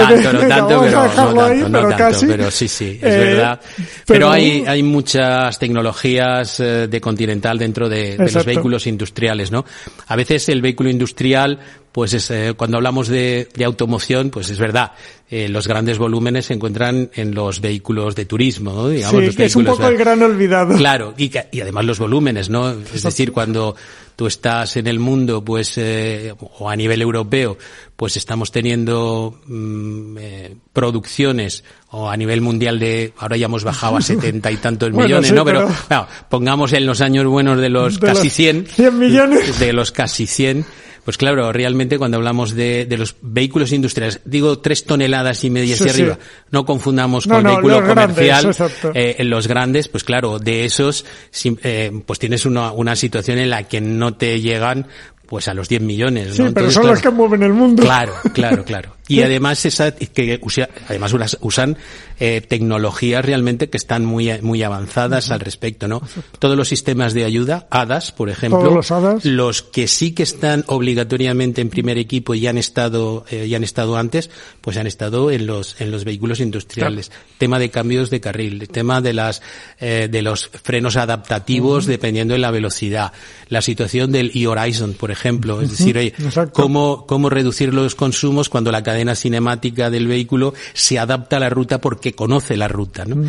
[0.85, 3.19] pero, a dejarlo no ahí tanto, no pero tanto, casi pero sí, sí, es Eh,
[3.19, 3.61] verdad.
[3.63, 9.53] Pero, pero- hay, hay muchas tecnologías eh, de Continental dentro de, de los vehículos industriales,
[9.53, 9.65] ¿no?
[10.09, 11.59] A veces el vehículo industrial,
[11.93, 14.93] pues es, eh, cuando hablamos de, de automoción, pues es verdad,
[15.31, 18.89] eh, los grandes volúmenes se encuentran en los vehículos de turismo, ¿no?
[18.89, 21.99] Digamos, sí, los que es un poco el gran olvidado Claro, y, y además los
[21.99, 22.71] volúmenes, ¿no?
[22.71, 23.77] Es decir, cuando
[24.17, 27.57] tú estás en el mundo, pues, eh, o a nivel europeo,
[27.97, 33.97] pues estamos teniendo mm, eh, producciones, o a nivel mundial de, ahora ya hemos bajado
[33.97, 35.45] a setenta y tantos Bueno, millones, sí, ¿no?
[35.45, 38.67] Pero, pero- pongamos en los años buenos de los De casi 100.
[38.67, 39.59] 100 millones.
[39.61, 40.65] De los casi 100.
[41.05, 45.77] Pues claro, realmente cuando hablamos de, de los vehículos industriales, digo tres toneladas y media
[45.77, 46.01] Sí, hacia sí.
[46.03, 46.19] arriba,
[46.51, 48.55] no confundamos No, con no, vehículo los comercial,
[48.95, 51.05] eh, en los grandes, pues claro, de esos,
[51.45, 54.87] eh, pues tienes una, una situación en la que no te llegan
[55.27, 56.37] pues a los 10 millones.
[56.37, 56.53] sí ¿no?
[56.53, 58.97] pero Entonces, son claro, los que mueven el mundo Claro, claro, claro.
[59.09, 61.77] Y además esa, que usa- además usan
[62.25, 66.01] eh, tecnologías realmente que están muy muy avanzadas al respecto, ¿no?
[66.39, 69.25] Todos los sistemas de ayuda, ADAS, por ejemplo, Todos los HADAS.
[69.25, 73.65] los que sí que están obligatoriamente en primer equipo y han estado eh, y han
[73.65, 74.31] estado antes,
[74.61, 77.11] pues han estado en los en los vehículos industriales.
[77.39, 79.43] Tema de cambios de carril, tema de las
[79.81, 83.13] eh, de los frenos adaptativos dependiendo de la velocidad,
[83.49, 86.15] la situación del e-horizon, por ejemplo, es decir, oye,
[86.53, 91.51] cómo cómo reducir los consumos cuando la cadena cinemática del vehículo se adapta a la
[91.51, 93.25] ruta porque conoce la ruta, ¿no?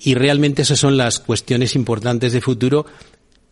[0.00, 2.86] Y realmente esas son las cuestiones importantes de futuro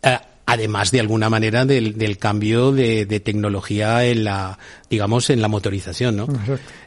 [0.02, 0.18] eh,
[0.50, 4.58] además de alguna manera del, del cambio de, de tecnología en la,
[4.88, 6.26] digamos, en la motorización, ¿no?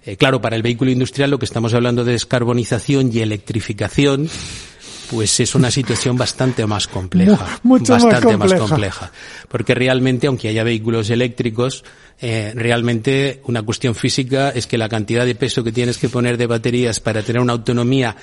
[0.05, 4.27] Eh, claro, para el vehículo industrial lo que estamos hablando de descarbonización y electrificación,
[5.14, 7.59] pues es una situación bastante más compleja.
[7.64, 8.59] Mu- mucho más bastante compleja.
[8.68, 9.11] compleja.
[9.47, 11.84] Porque realmente, aunque haya vehículos eléctricos,
[12.20, 16.38] eh, realmente una cuestión física es que la cantidad de peso que tienes que poner
[16.38, 18.16] de baterías para tener una autonomía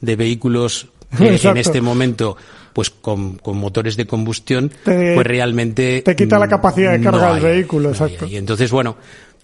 [0.00, 0.88] de vehículos
[1.18, 1.58] en Exacto.
[1.60, 2.36] este momento
[2.74, 6.98] pues con, con motores de combustión, Te- pues realmente Te quita la mm, capacidad de
[6.98, 8.26] no carga del vehículo, exacto.
[8.26, 8.96] Y entonces, bueno,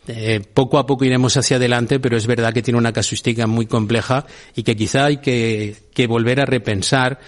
[0.07, 3.67] eh, poco a poco iremos hacia adelante, pero es verdad que tiene una casuística muy
[3.67, 7.21] compleja y que quizá hay que, que volver a repensar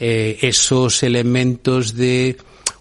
[0.00, 2.36] eh, esos elementos de,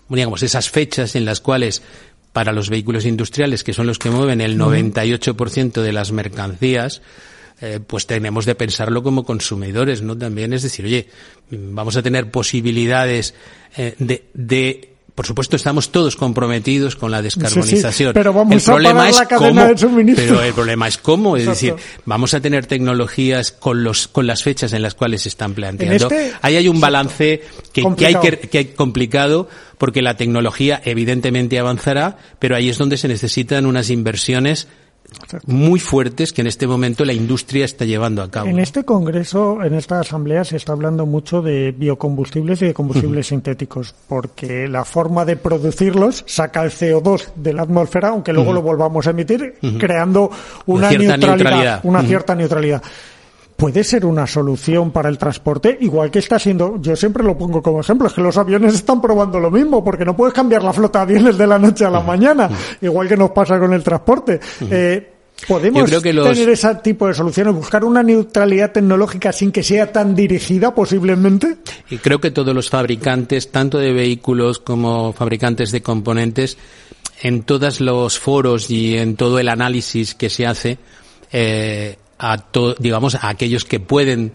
[0.10, 1.84] digamos, esas fechas en las cuales
[2.32, 4.72] para los vehículos industriales, que son los que mueven el Ujú.
[4.72, 7.04] 98% de las mercancías,
[7.62, 10.18] eh, pues tenemos de pensarlo como consumidores, ¿no?
[10.18, 11.08] También es decir, oye,
[11.52, 13.36] vamos a tener posibilidades
[13.78, 18.14] eh, de, de por supuesto, estamos todos comprometidos con la descarbonización.
[18.14, 20.26] pero vamos el a problema parar es la cadena cómo, de suministro.
[20.26, 21.76] pero el problema es cómo, es Exacto.
[21.76, 25.54] decir, vamos a tener tecnologías con los con las fechas en las cuales se están
[25.54, 26.08] planteando.
[26.08, 27.42] este- Ahí hay un balance
[27.72, 29.48] que, que hay que, que hay complicado
[29.78, 34.68] porque la tecnología evidentemente avanzará, pero ahí es donde se necesitan unas inversiones
[35.46, 38.48] muy fuertes que en este momento la industria está llevando a cabo.
[38.48, 43.28] En este congreso, en esta asamblea, se está hablando mucho de biocombustibles y de combustibles
[43.28, 48.62] sintéticos, porque la forma de producirlos saca el CO2 de la atmósfera, aunque luego lo
[48.62, 50.30] volvamos a emitir, creando
[50.66, 51.80] una, neutralidad, neutralidad.
[51.84, 52.84] una cierta neutralidad.
[53.56, 57.62] Puede ser una solución para el transporte, igual que está siendo, yo siempre lo pongo
[57.62, 60.74] como ejemplo, es que los aviones están probando lo mismo, porque no puedes cambiar la
[60.74, 62.50] flota de aviones de la noche a la mañana,
[62.82, 64.40] igual que nos pasa con el transporte.
[64.70, 65.10] Eh,
[65.48, 69.52] Podemos Yo creo que los- tener ese tipo de soluciones, buscar una neutralidad tecnológica sin
[69.52, 71.58] que sea tan dirigida posiblemente.
[71.90, 76.58] Y creo que todos los fabricantes, tanto de vehículos como fabricantes de componentes,
[77.22, 80.78] en todos los foros y en todo el análisis que se hace,
[81.34, 84.32] eh, a to- digamos, a aquellos que pueden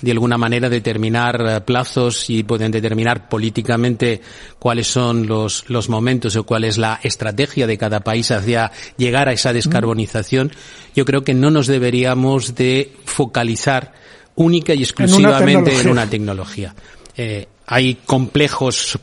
[0.00, 4.20] de alguna manera determinar eh, plazos y pueden determinar políticamente
[4.60, 9.28] cuáles son los, los momentos o cuál es la estrategia de cada país hacia llegar
[9.28, 10.52] a esa descarbonización,
[10.94, 13.92] yo creo que no nos deberíamos de focalizar
[14.36, 15.90] única y exclusivamente en tecnología.
[15.92, 16.74] una tecnología.
[17.16, 18.98] Eh, hay complejos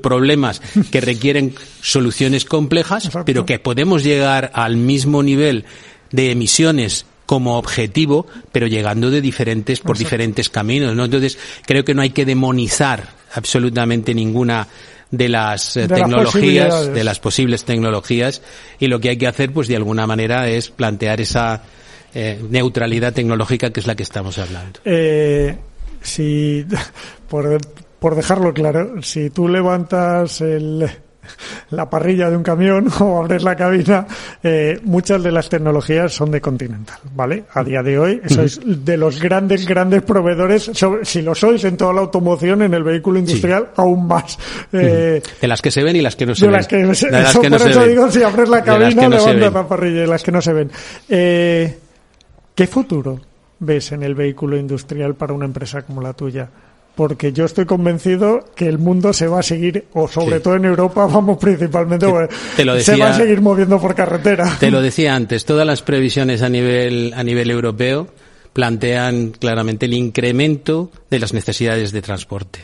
[0.00, 5.64] problemas que requieren soluciones complejas, pero que podemos llegar al mismo nivel
[6.10, 10.04] de emisiones como objetivo, pero llegando de diferentes por Exacto.
[10.04, 11.06] diferentes caminos, ¿no?
[11.06, 14.68] Entonces, creo que no hay que demonizar absolutamente ninguna
[15.10, 18.42] de las eh, De tecnologías, de las posibles tecnologías,
[18.78, 21.62] y lo que hay que hacer, pues de alguna manera, es plantear esa
[22.12, 24.80] eh, neutralidad tecnológica que es la que estamos hablando.
[24.84, 25.56] Eh,
[26.02, 26.66] si,
[27.30, 27.58] por,
[27.98, 30.86] por dejarlo claro, si tú levantas el,
[31.70, 34.06] la parrilla de un camión o abres la cabina,
[34.42, 37.44] eh, muchas de las tecnologías son de Continental, ¿vale?
[37.54, 41.76] A día de hoy sois de los grandes, grandes proveedores, sobre- si lo sois en
[41.76, 44.38] toda la automoción, en el vehículo industrial, aún más.
[44.72, 46.56] Eh, De las que se ven y las que no se de ven.
[46.56, 47.88] las que, De las eso, que no por se eso ven.
[47.90, 50.70] digo, si abres la De cabina, levantas la parrilla, y las que no se ven.
[51.08, 51.78] Eh,
[52.54, 53.20] ¿Qué futuro
[53.60, 56.48] ves en el vehículo industrial para una empresa como la tuya?
[56.94, 60.42] Porque yo estoy convencido que el mundo se va a seguir, o sobre Sí.
[60.42, 64.56] todo en Europa, vamos principalmente, pues, te lo se va a seguir moviendo por carretera.
[64.60, 68.08] Te lo decía antes, todas las previsiones a nivel, a nivel europeo
[68.52, 72.60] plantean claramente el incremento de las necesidades de transporte.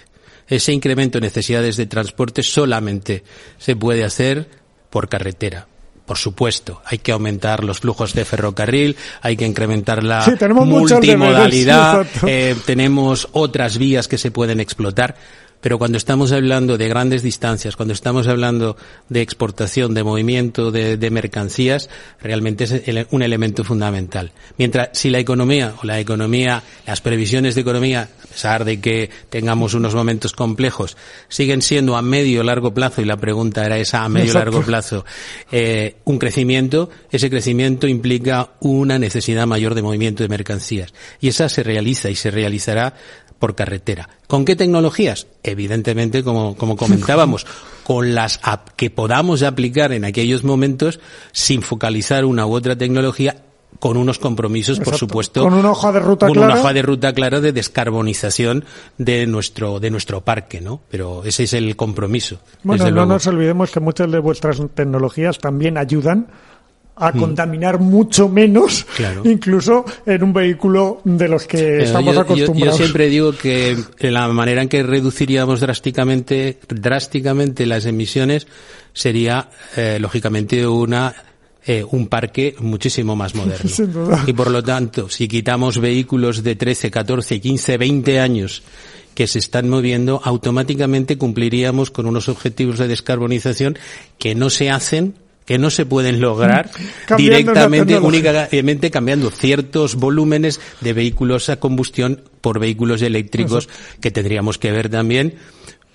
[0.46, 3.22] Ese incremento de necesidades de transporte solamente
[3.58, 4.46] se puede hacer
[4.90, 5.66] por carretera.
[6.08, 10.66] Por supuesto, hay que aumentar los flujos de ferrocarril, hay que incrementar la Sí, deberes,
[10.66, 15.16] multimodalidad, eh, tenemos otras vías que se pueden explotar,
[15.60, 18.76] pero cuando estamos hablando de grandes distancias, cuando estamos hablando
[19.08, 21.90] de exportación, de movimiento de, de mercancías,
[22.20, 24.32] realmente es un elemento fundamental.
[24.56, 29.10] Mientras, si la economía o la economía, las previsiones de economía, a pesar de que
[29.30, 30.96] tengamos unos momentos complejos,
[31.28, 34.50] siguen siendo a medio largo plazo, y la pregunta era esa, a medio Exacto.
[34.50, 35.04] largo plazo,
[35.50, 40.94] eh, un crecimiento, ese crecimiento implica una necesidad mayor de movimiento de mercancías.
[41.20, 42.94] Y esa se realiza y se realizará
[43.38, 44.08] por carretera.
[44.26, 45.26] ¿Con qué tecnologías?
[45.42, 47.46] Evidentemente, como, como comentábamos,
[47.84, 48.40] con las
[48.76, 51.00] que podamos aplicar en aquellos momentos
[51.32, 53.36] sin focalizar una u otra tecnología
[53.78, 56.52] con unos compromisos, por supuesto, Con una hoja de ruta con clara.
[56.52, 58.64] una hoja de ruta clara de descarbonización
[58.96, 60.80] de nuestro de nuestro parque, ¿no?
[60.90, 62.40] Pero ese es el compromiso.
[62.62, 63.12] Bueno, no luego.
[63.12, 66.26] nos olvidemos que muchas de vuestras tecnologías también ayudan
[66.98, 67.18] a Mm.
[67.18, 69.22] contaminar mucho menos, Claro.
[69.24, 72.78] incluso en un vehículo de los que Eh, estamos yo, yo- acostumbrados.
[72.78, 78.46] yo siempre digo que la manera en que reduciríamos drásticamente, drásticamente las emisiones
[78.92, 81.14] sería, eh, lógicamente, una
[81.66, 83.68] eh, un parque muchísimo más moderno.
[83.68, 84.24] Sin duda.
[84.26, 88.62] Y por lo tanto, si quitamos vehículos de 13, 14, 15, 20 años
[89.14, 93.76] que se están moviendo, automáticamente cumpliríamos con unos objetivos de descarbonización
[94.18, 95.16] que no se hacen
[95.48, 96.70] que no se pueden lograr
[97.16, 103.66] directamente, únicamente cambiando ciertos volúmenes de vehículos a combustión por vehículos eléctricos
[103.98, 105.36] que tendríamos que ver también.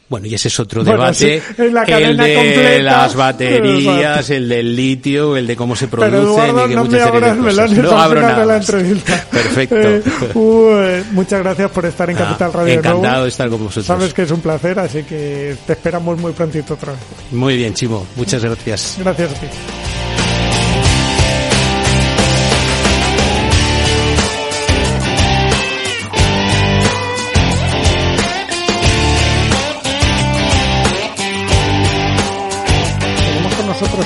[0.10, 1.42] Bueno, y ese es otro Bueno, debate.
[1.42, 2.80] sí, es la el de completa.
[2.84, 6.84] las baterías, el del litio, el de cómo se producen Pero Eduardo, y que no
[6.84, 7.46] me muchas abras cosas.
[7.46, 9.26] melones No abro nada la entrevista.
[9.32, 9.76] Perfecto.
[9.76, 10.04] Eh,
[10.36, 12.66] uy, muchas gracias por estar en Ah, Capital Radio.
[12.68, 12.90] de nuevo.
[13.00, 13.86] encantado de estar con vosotros.
[13.86, 17.02] Sabes que es un placer, así que te esperamos muy prontito otra vez.
[17.32, 18.06] Muy bien, Chimo.
[18.16, 18.98] Muchas gracias.
[19.00, 19.48] Gracias a ti.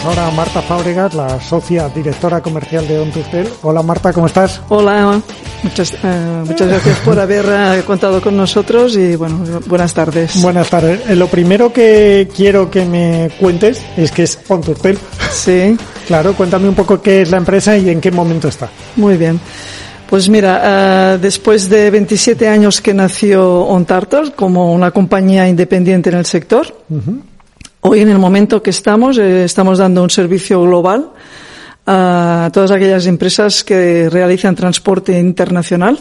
[0.08, 3.49] Ahora a Marta Fábregas, la socia directora comercial de Ontustel.
[3.62, 4.62] Hola Marta, ¿cómo estás?
[4.70, 5.22] Hola,
[5.64, 10.41] muchas, eh, muchas gracias por haber eh, contado con nosotros y bueno, buenas tardes.
[10.41, 11.01] Buenas tardes.
[11.10, 14.97] Eh, Lo primero que quiero que me cuentes es que es Ontustel.
[15.30, 15.76] Sí.
[16.08, 18.70] Claro, cuéntame un poco qué es la empresa y en qué momento está.
[18.95, 19.41] Muy bien.
[20.10, 26.16] Pues mira, eh, después de 27 años que nació OnTartar como una compañía independiente en
[26.16, 26.74] el sector,
[27.89, 31.11] hoy en el momento que estamos, eh, estamos dando un servicio global
[31.85, 35.97] a todas aquellas empresas que realizan transporte internacional,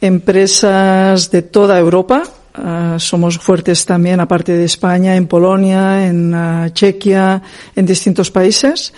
[0.00, 2.22] empresas de toda Europa.
[2.56, 7.42] eh, somos fuertes también, aparte de España, en Polonia, en eh, Chequia,
[7.74, 8.92] en distintos países.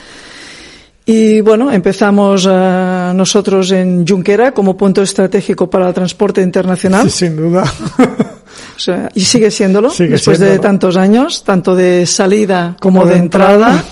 [1.08, 7.08] Y bueno, empezamos eh, nosotros en Junquera como punto estratégico para el transporte internacional.
[7.08, 7.62] Sí, sin duda.
[8.76, 13.08] O sea, y sigue siéndolo Sigue después de tantos años, tanto de salida como, Como
[13.10, 13.52] de, de entrada.
[13.70, 13.84] entrada.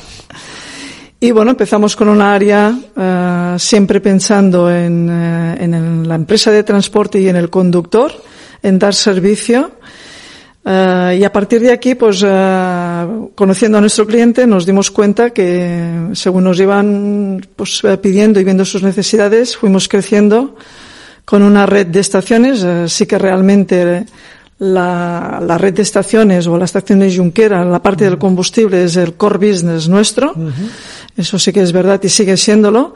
[1.21, 6.51] Y bueno, empezamos con una área eh, siempre pensando en, eh, en el- la empresa
[6.51, 8.12] de transporte y en el conductor,
[8.62, 9.71] en dar servicio.
[10.67, 12.23] Y a partir de aquí, pues
[13.03, 18.38] eh, conociendo a nuestro cliente, nos dimos cuenta que según nos iban pues, eh, pidiendo
[18.38, 20.55] y viendo sus necesidades, fuimos creciendo
[21.24, 22.62] con una red de estaciones.
[22.62, 24.07] Eh, sí que realmente
[24.59, 28.97] la, la red de estaciones o la estación de Junquera, la parte del combustible es
[28.97, 30.34] el core business nuestro.
[31.16, 32.95] Eso sí que es verdad y sigue siéndolo.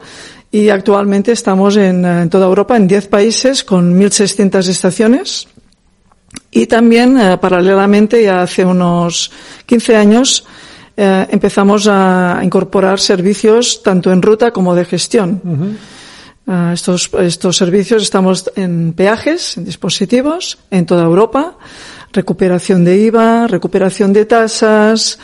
[0.51, 5.47] Y actualmente estamos en, eh, en toda Europa, en 10 países, con 1.600 estaciones.
[6.51, 9.31] Y también, eh, paralelamente, ya hace unos
[9.65, 10.45] 15 años,
[10.97, 15.77] eh, empezamos a incorporar servicios tanto en ruta como de gestión.
[16.47, 21.57] Ah, estos, estos servicios estamos en peajes, en dispositivos, en toda Europa,
[22.11, 25.19] recuperación de IVA, recuperación de tasas,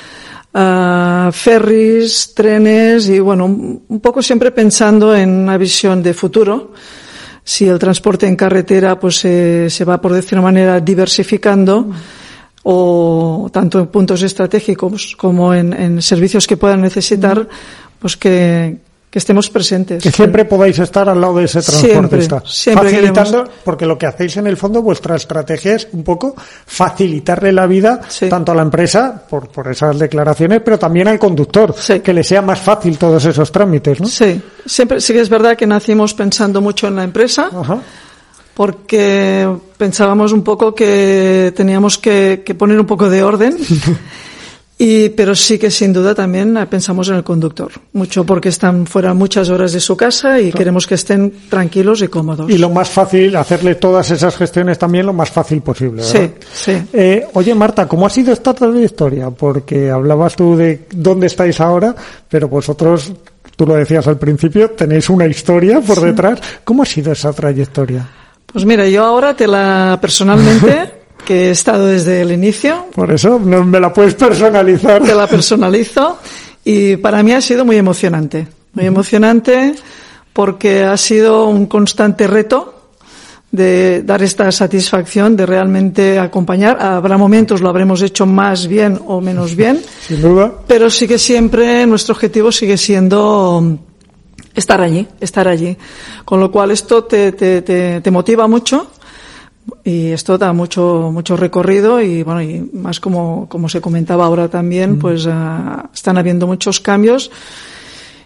[0.53, 6.74] ferries, trenes y bueno, un un poco siempre pensando en una visión de futuro.
[7.48, 11.91] Si el transporte en carretera pues se, se va por decir una manera diversificando
[12.64, 17.48] o tanto en puntos estratégicos como en, en servicios que puedan necesitar,
[18.00, 18.80] pues que,
[19.16, 20.03] que estemos presentes.
[20.03, 22.43] Que siempre podáis estar al lado de ese transportista.
[22.45, 26.36] Siempre, siempre Facilitando, porque lo que hacéis en el fondo, vuestra estrategia es un poco
[26.38, 31.74] facilitarle la vida tanto a la empresa, por, por esas declaraciones, pero también al conductor,
[32.03, 34.07] que le sea más fácil todos esos trámites, ¿no?
[34.07, 37.49] Sí, siempre sí que es verdad que nacimos pensando mucho en la empresa,
[38.53, 43.57] porque pensábamos un poco que teníamos que, que poner un poco de orden.
[44.88, 48.86] Y, pero sí que sin duda también eh, pensamos en el conductor, mucho porque están
[48.86, 52.51] fuera muchas horas de su casa y queremos que estén tranquilos y cómodos.
[52.51, 56.03] Y lo más fácil, hacerle todas esas gestiones también lo más fácil posible.
[56.03, 56.29] ¿verdad?
[56.43, 56.83] Sí, sí.
[56.93, 59.31] Eh, oye, Marta, ¿cómo ha sido esta trayectoria?
[59.31, 61.95] Porque hablabas tú de dónde estáis ahora,
[62.29, 63.11] pero vosotros,
[63.55, 66.05] tú lo decías al principio, tenéis una historia por Sí.
[66.05, 66.39] detrás.
[66.63, 68.07] ¿Cómo ha sido esa trayectoria?
[68.45, 70.91] Pues mira, yo ahora te la personalmente,
[71.26, 75.01] que he estado desde el inicio, Por eso no me la puedes personalizar.
[75.03, 76.19] te la personalizo
[76.63, 78.47] y para mí ha sido muy emocionante.
[78.73, 79.76] Muy emocionante
[80.34, 82.71] porque ha sido un constante reto
[83.51, 86.78] de dar esta satisfacción, de realmente acompañar.
[86.82, 90.51] Habrá momentos lo habremos hecho más bien o menos bien, Sin duda.
[90.67, 93.78] pero sí que siempre nuestro objetivo sigue siendo
[94.53, 95.78] estar allí, estar allí.
[96.26, 98.88] Con lo cual esto te, te, te, te motiva mucho
[99.84, 104.47] y esto da mucho mucho recorrido y bueno y más como como se comentaba ahora
[104.47, 107.32] también pues ah, están habiendo muchos cambios.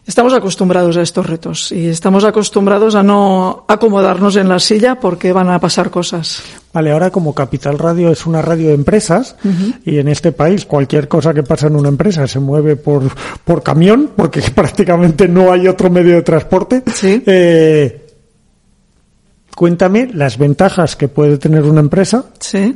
[0.10, 5.32] Estamos acostumbrados a estos retos y estamos acostumbrados a no acomodarnos en la silla porque
[5.34, 6.42] van a pasar cosas.
[6.74, 9.36] Vale, ahora como Capital Radio es una radio de empresas
[9.86, 13.04] y en este país cualquier cosa que pasa en una empresa se mueve por,
[13.44, 16.82] por camión porque prácticamente no hay otro medio de transporte.
[17.04, 18.09] Eh,
[19.60, 22.24] cuéntame las ventajas que puede tener una empresa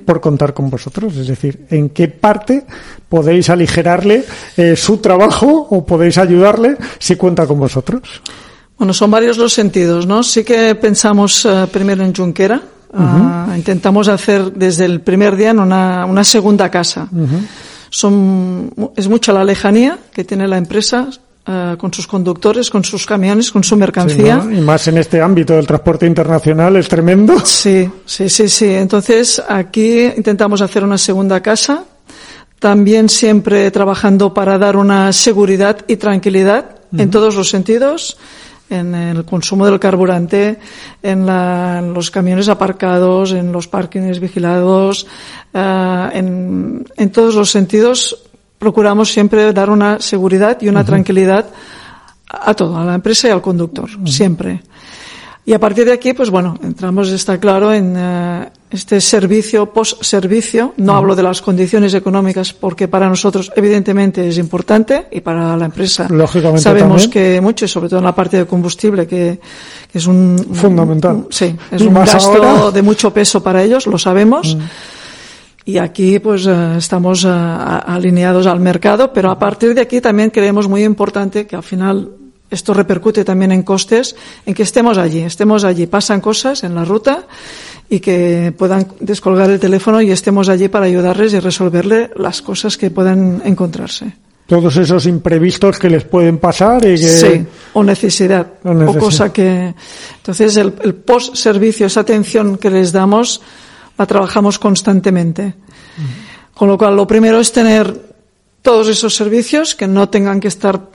[0.06, 1.16] por contar con vosotros.
[1.16, 2.66] Es decir, en qué parte
[3.08, 4.26] podéis aligerarle
[4.58, 8.02] eh, su trabajo o podéis ayudarle si cuenta con vosotros.
[8.78, 10.24] Bueno, son varios los sentidos, ¿no?
[10.24, 12.62] Sí que pensamos eh, primero en Junquera.
[12.94, 17.08] Ah, intentamos hacer desde el primer día una, una segunda casa.
[17.92, 21.08] Son, es mucha la lejanía que tiene la empresa
[21.46, 24.46] eh, con sus conductores, con sus camiones, con su mercancía.
[24.50, 27.38] Y más en este ámbito del transporte internacional es tremendo.
[27.46, 28.74] Sí, sí, sí, sí.
[28.74, 31.84] Entonces aquí intentamos hacer una segunda casa,
[32.60, 38.18] también siempre trabajando para dar una seguridad y tranquilidad en todos los sentidos
[38.70, 40.58] en el consumo del carburante,
[41.02, 41.26] en,
[41.94, 45.06] los camiones aparcados, en los parkings vigilados,
[45.54, 48.18] eh, en, en, todos los sentidos
[48.64, 51.48] procuramos siempre dar una seguridad y una tranquilidad
[52.30, 54.64] a todo, a la empresa y al conductor, siempre.
[55.46, 60.74] Y a partir de aquí, pues bueno, entramos, está claro, en eh, este servicio, post-servicio.
[60.78, 65.66] No hablo de las condiciones económicas porque para nosotros evidentemente es importante y para la
[65.66, 69.42] empresa Lógicamente sabemos que mucho, y sobre todo en la parte de combustible, que,
[69.94, 70.38] es un...
[70.54, 71.28] Fundamental.
[71.30, 74.56] sí, es un gasto de mucho peso para ellos, lo sabemos.
[75.66, 80.30] Y aquí pues eh, estamos eh, alineados al mercado, pero a partir de aquí también
[80.30, 82.12] creemos muy importante que al final
[82.50, 86.86] esto repercute también en costes, en que estemos allí, estemos allí, pasan cosas en la
[86.86, 87.26] ruta
[87.90, 92.78] y que puedan descolgar el teléfono y estemos allí para ayudarles y resolverle las cosas
[92.78, 94.14] que puedan encontrarse.
[94.46, 97.08] Todos esos imprevistos que les pueden pasar y que...
[97.08, 99.74] Sí, o necesidad, o, cosa que...
[100.18, 103.42] Entonces el, el post-servicio, esa atención que les damos,
[103.98, 105.54] la trabajamos constantemente.
[106.54, 108.14] Con lo cual, lo primero es tener
[108.62, 110.90] todos esos servicios que no tengan que estar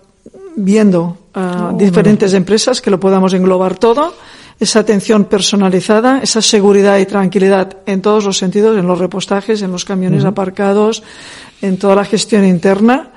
[0.57, 4.15] viendo a diferentes empresas, que lo podamos englobar todo,
[4.59, 9.71] esa atención personalizada, esa seguridad y tranquilidad en todos los sentidos, en los repostajes, en
[9.71, 11.03] los camiones aparcados,
[11.63, 13.11] en toda la gestión interna.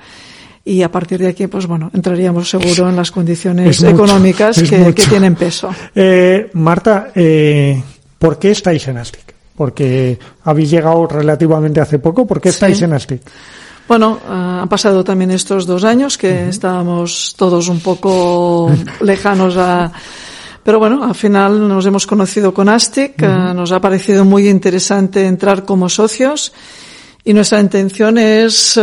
[0.64, 5.34] Y a partir de aquí, pues bueno, entraríamos seguro en las condiciones económicas que, tienen
[5.34, 5.74] peso.
[5.92, 7.82] Eh, Marta, eh,
[8.16, 9.31] ¿por qué estáis en ASTIC?
[9.62, 12.26] Porque habéis llegado relativamente hace poco.
[12.26, 13.22] ¿Por qué estáis en ASTIC?
[13.86, 16.48] Bueno, uh, han pasado también estos dos años que uh -huh.
[16.48, 19.92] estábamos todos un poco lejanos a...
[20.64, 23.54] Pero bueno, al final nos hemos conocido con ASTIC, uh -huh.
[23.54, 26.52] nos ha parecido muy interesante entrar como socios
[27.22, 28.80] y nuestra intención es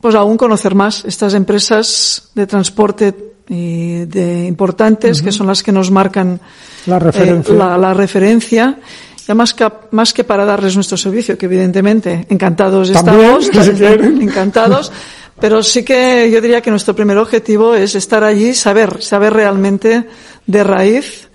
[0.00, 5.72] pues aún conocer más estas empresas de transporte y de importantes que son las que
[5.72, 6.38] nos marcan
[6.86, 7.52] la referencia.
[7.52, 8.78] Eh, la, la referencia
[9.26, 13.50] ya más que, más que para darles nuestro servicio, que evidentemente encantados estamos,
[14.20, 14.92] encantados,
[15.40, 20.06] pero sí que yo diría que nuestro primer objetivo es estar allí, saber, saber realmente
[20.46, 21.28] de raíz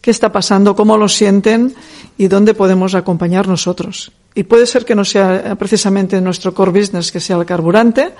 [0.00, 1.74] qué está pasando, cómo lo sienten
[2.16, 4.12] y dónde podemos acompañar nosotros.
[4.34, 8.12] Y puede ser que no sea precisamente nuestro core business, que sea el carburante,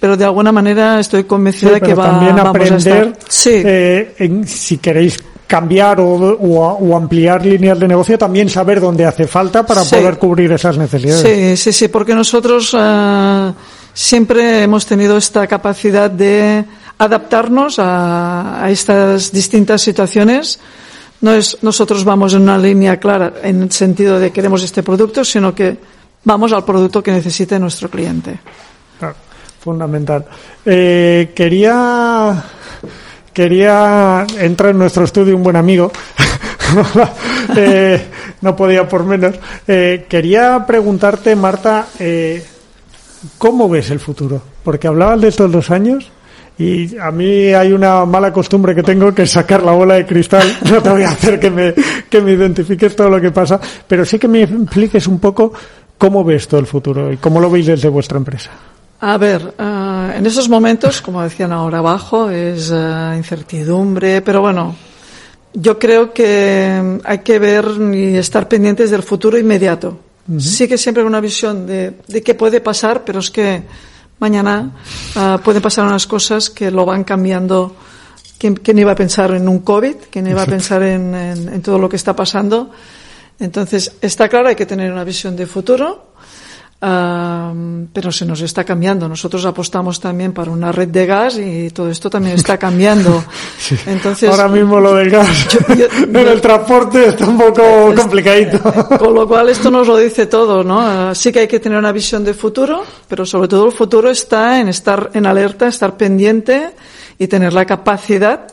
[0.00, 3.18] pero de alguna manera estoy convencida sí, que va, también vamos aprender, a estar.
[3.28, 3.62] Sí.
[3.64, 5.16] Eh, en, si queréis
[5.52, 9.96] cambiar o, o, o, ampliar líneas de negocio, también saber dónde hace falta para sí.
[9.96, 11.20] poder cubrir esas necesidades.
[11.20, 13.52] Sí, sí, sí, porque nosotros uh,
[13.92, 16.64] siempre hemos tenido esta capacidad de
[16.96, 20.58] adaptarnos a, a estas distintas situaciones.
[21.20, 25.22] No es nosotros vamos en una línea clara en el sentido de queremos este producto,
[25.22, 25.76] sino que
[26.24, 28.40] vamos al producto que necesite nuestro cliente.
[28.98, 29.16] Claro,
[29.60, 30.24] fundamental.
[30.64, 32.42] Eh, quería
[33.32, 35.90] quería entrar en nuestro estudio un buen amigo.
[37.56, 38.06] eh,
[38.40, 39.36] no podía por menos.
[39.66, 42.44] Eh, quería preguntarte, Marta, eh,
[43.38, 44.42] ¿cómo ves el futuro?
[44.62, 46.10] Porque hablabas de estos dos años
[46.58, 50.46] y a mí hay una mala costumbre que tengo que sacar la bola de cristal.
[50.70, 51.74] No te voy a hacer que me,
[52.08, 55.52] que me identifiques todo lo que pasa, pero sí que me expliques un poco
[55.98, 58.50] cómo ves todo el futuro y cómo lo veis desde vuestra empresa.
[59.04, 64.76] A ver, uh, en esos momentos, como decían ahora abajo, es uh, incertidumbre, pero bueno,
[65.52, 69.98] yo creo que hay que ver y estar pendientes del futuro inmediato.
[70.28, 70.40] Uh -huh.
[70.40, 73.64] Sí que siempre hay una visión de, de qué puede pasar, pero es que
[74.20, 74.70] mañana
[75.16, 77.74] uh, pueden pasar unas cosas que lo van cambiando.
[78.38, 79.96] ¿Quién, quién iba a pensar en un COVID?
[80.12, 82.70] ¿Quién iba a pensar en, en, en todo lo que está pasando?
[83.40, 86.11] Entonces, está claro, hay que tener una visión de futuro
[86.82, 89.08] Uh, pero se nos está cambiando.
[89.08, 93.24] Nosotros apostamos también para una red de gas y todo esto también está cambiando.
[93.62, 93.76] Sí.
[93.86, 98.00] Entonces, Ahora mismo lo del gas yo, yo, en el transporte está un poco es,
[98.00, 98.58] complicadito.
[98.98, 101.10] Con lo cual esto nos lo dice todo, ¿no?
[101.10, 104.10] Uh, sí que hay que tener una visión de futuro, pero sobre todo el futuro
[104.10, 106.72] está en estar en alerta, estar pendiente
[107.18, 108.48] y tener la capacidad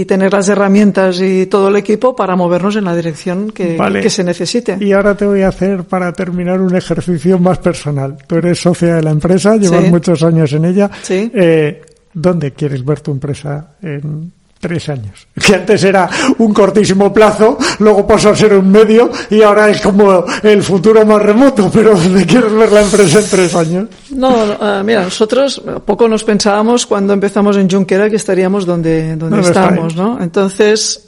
[0.00, 4.10] y, tener las herramientas y todo el equipo para movernos en la dirección que, que
[4.10, 4.76] se necesite.
[4.80, 8.16] Y ahora te voy a hacer para terminar un ejercicio más personal.
[8.26, 10.90] Tú eres socia de la empresa, llevas muchos años en ella.
[11.02, 11.30] Sí.
[11.34, 11.82] Eh,
[12.12, 15.26] ¿Dónde quieres ver tu empresa en tres años.
[15.40, 16.08] Que antes era
[16.38, 21.04] un cortísimo plazo, luego pasó a ser un medio y ahora es como el futuro
[21.04, 23.88] más remoto, pero ¿dónde quieres ver la empresa en tres años?
[24.10, 29.38] No, uh, mira, nosotros poco nos pensábamos cuando empezamos en Junquera que estaríamos donde, donde
[29.38, 30.22] no estamos, ¿no?
[30.22, 31.06] Entonces,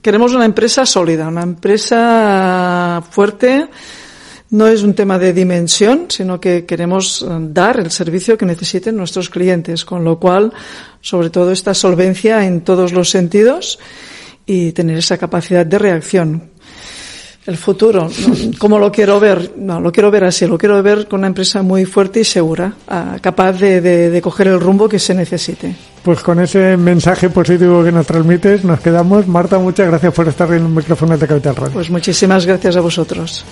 [0.00, 3.68] queremos una empresa sólida, una empresa fuerte,
[4.50, 8.96] no es un tema de dimensión, sino que queremos eh, dar el servicio que necesiten
[8.96, 10.52] nuestros clientes, con lo cual,
[11.00, 13.78] sobre todo, esta solvencia en todos los sentidos
[14.46, 16.50] y tener esa capacidad de reacción.
[17.46, 18.10] El futuro,
[18.58, 19.52] ¿cómo lo quiero ver?
[19.58, 22.72] No, lo quiero ver así, lo quiero ver con una empresa muy fuerte y segura,
[22.88, 25.74] ah, capaz de, de coger el rumbo que se necesite.
[26.02, 29.26] Pues con ese mensaje positivo que nos transmites, nos quedamos.
[29.26, 31.72] Marta, muchas gracias por estar en el micrófono de Capital Radio.
[31.72, 33.44] Pues muchísimas gracias a vosotros.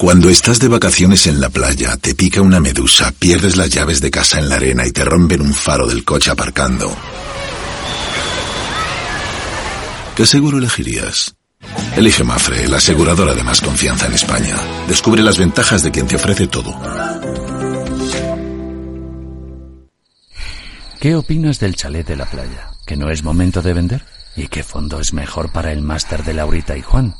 [0.00, 4.10] Cuando estás de vacaciones en la playa, te pica una medusa, pierdes las llaves de
[4.10, 6.90] casa en la arena y te rompen un faro del coche aparcando.
[10.16, 11.34] ¿Qué seguro elegirías?
[11.98, 14.56] Elige Mafre, la aseguradora de más confianza en España.
[14.88, 16.74] Descubre las ventajas de quien te ofrece todo.
[20.98, 22.70] ¿Qué opinas del chalet de la playa?
[22.86, 24.02] ¿Que no es momento de vender?
[24.34, 27.19] ¿Y qué fondo es mejor para el máster de Laurita y Juan?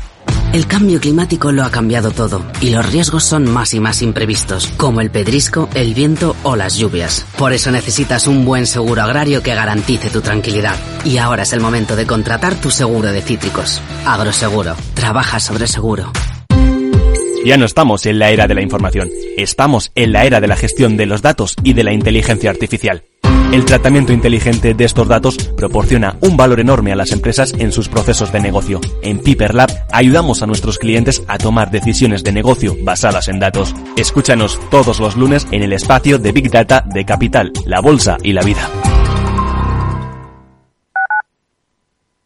[0.53, 4.67] El cambio climático lo ha cambiado todo y los riesgos son más y más imprevistos,
[4.75, 7.25] como el pedrisco, el viento o las lluvias.
[7.37, 10.75] Por eso necesitas un buen seguro agrario que garantice tu tranquilidad.
[11.05, 13.81] Y ahora es el momento de contratar tu seguro de cítricos.
[14.05, 14.75] Agroseguro.
[14.93, 16.11] Trabaja sobre seguro.
[17.45, 20.55] Ya no estamos en la era de la información, estamos en la era de la
[20.55, 23.03] gestión de los datos y de la inteligencia artificial.
[23.51, 27.89] El tratamiento inteligente de estos datos proporciona un valor enorme a las empresas en sus
[27.89, 28.79] procesos de negocio.
[29.01, 33.75] En Piper Lab ayudamos a nuestros clientes a tomar decisiones de negocio basadas en datos.
[33.97, 38.31] Escúchanos todos los lunes en el espacio de Big Data de Capital, la Bolsa y
[38.31, 38.69] la Vida.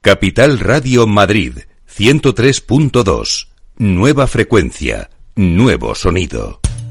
[0.02, 1.58] Capital Radio Madrid
[1.90, 3.48] 103.2.
[3.78, 6.60] Nueva frecuencia, nuevo sonido.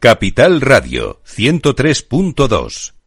[0.00, 2.97] Capital Radio 103.2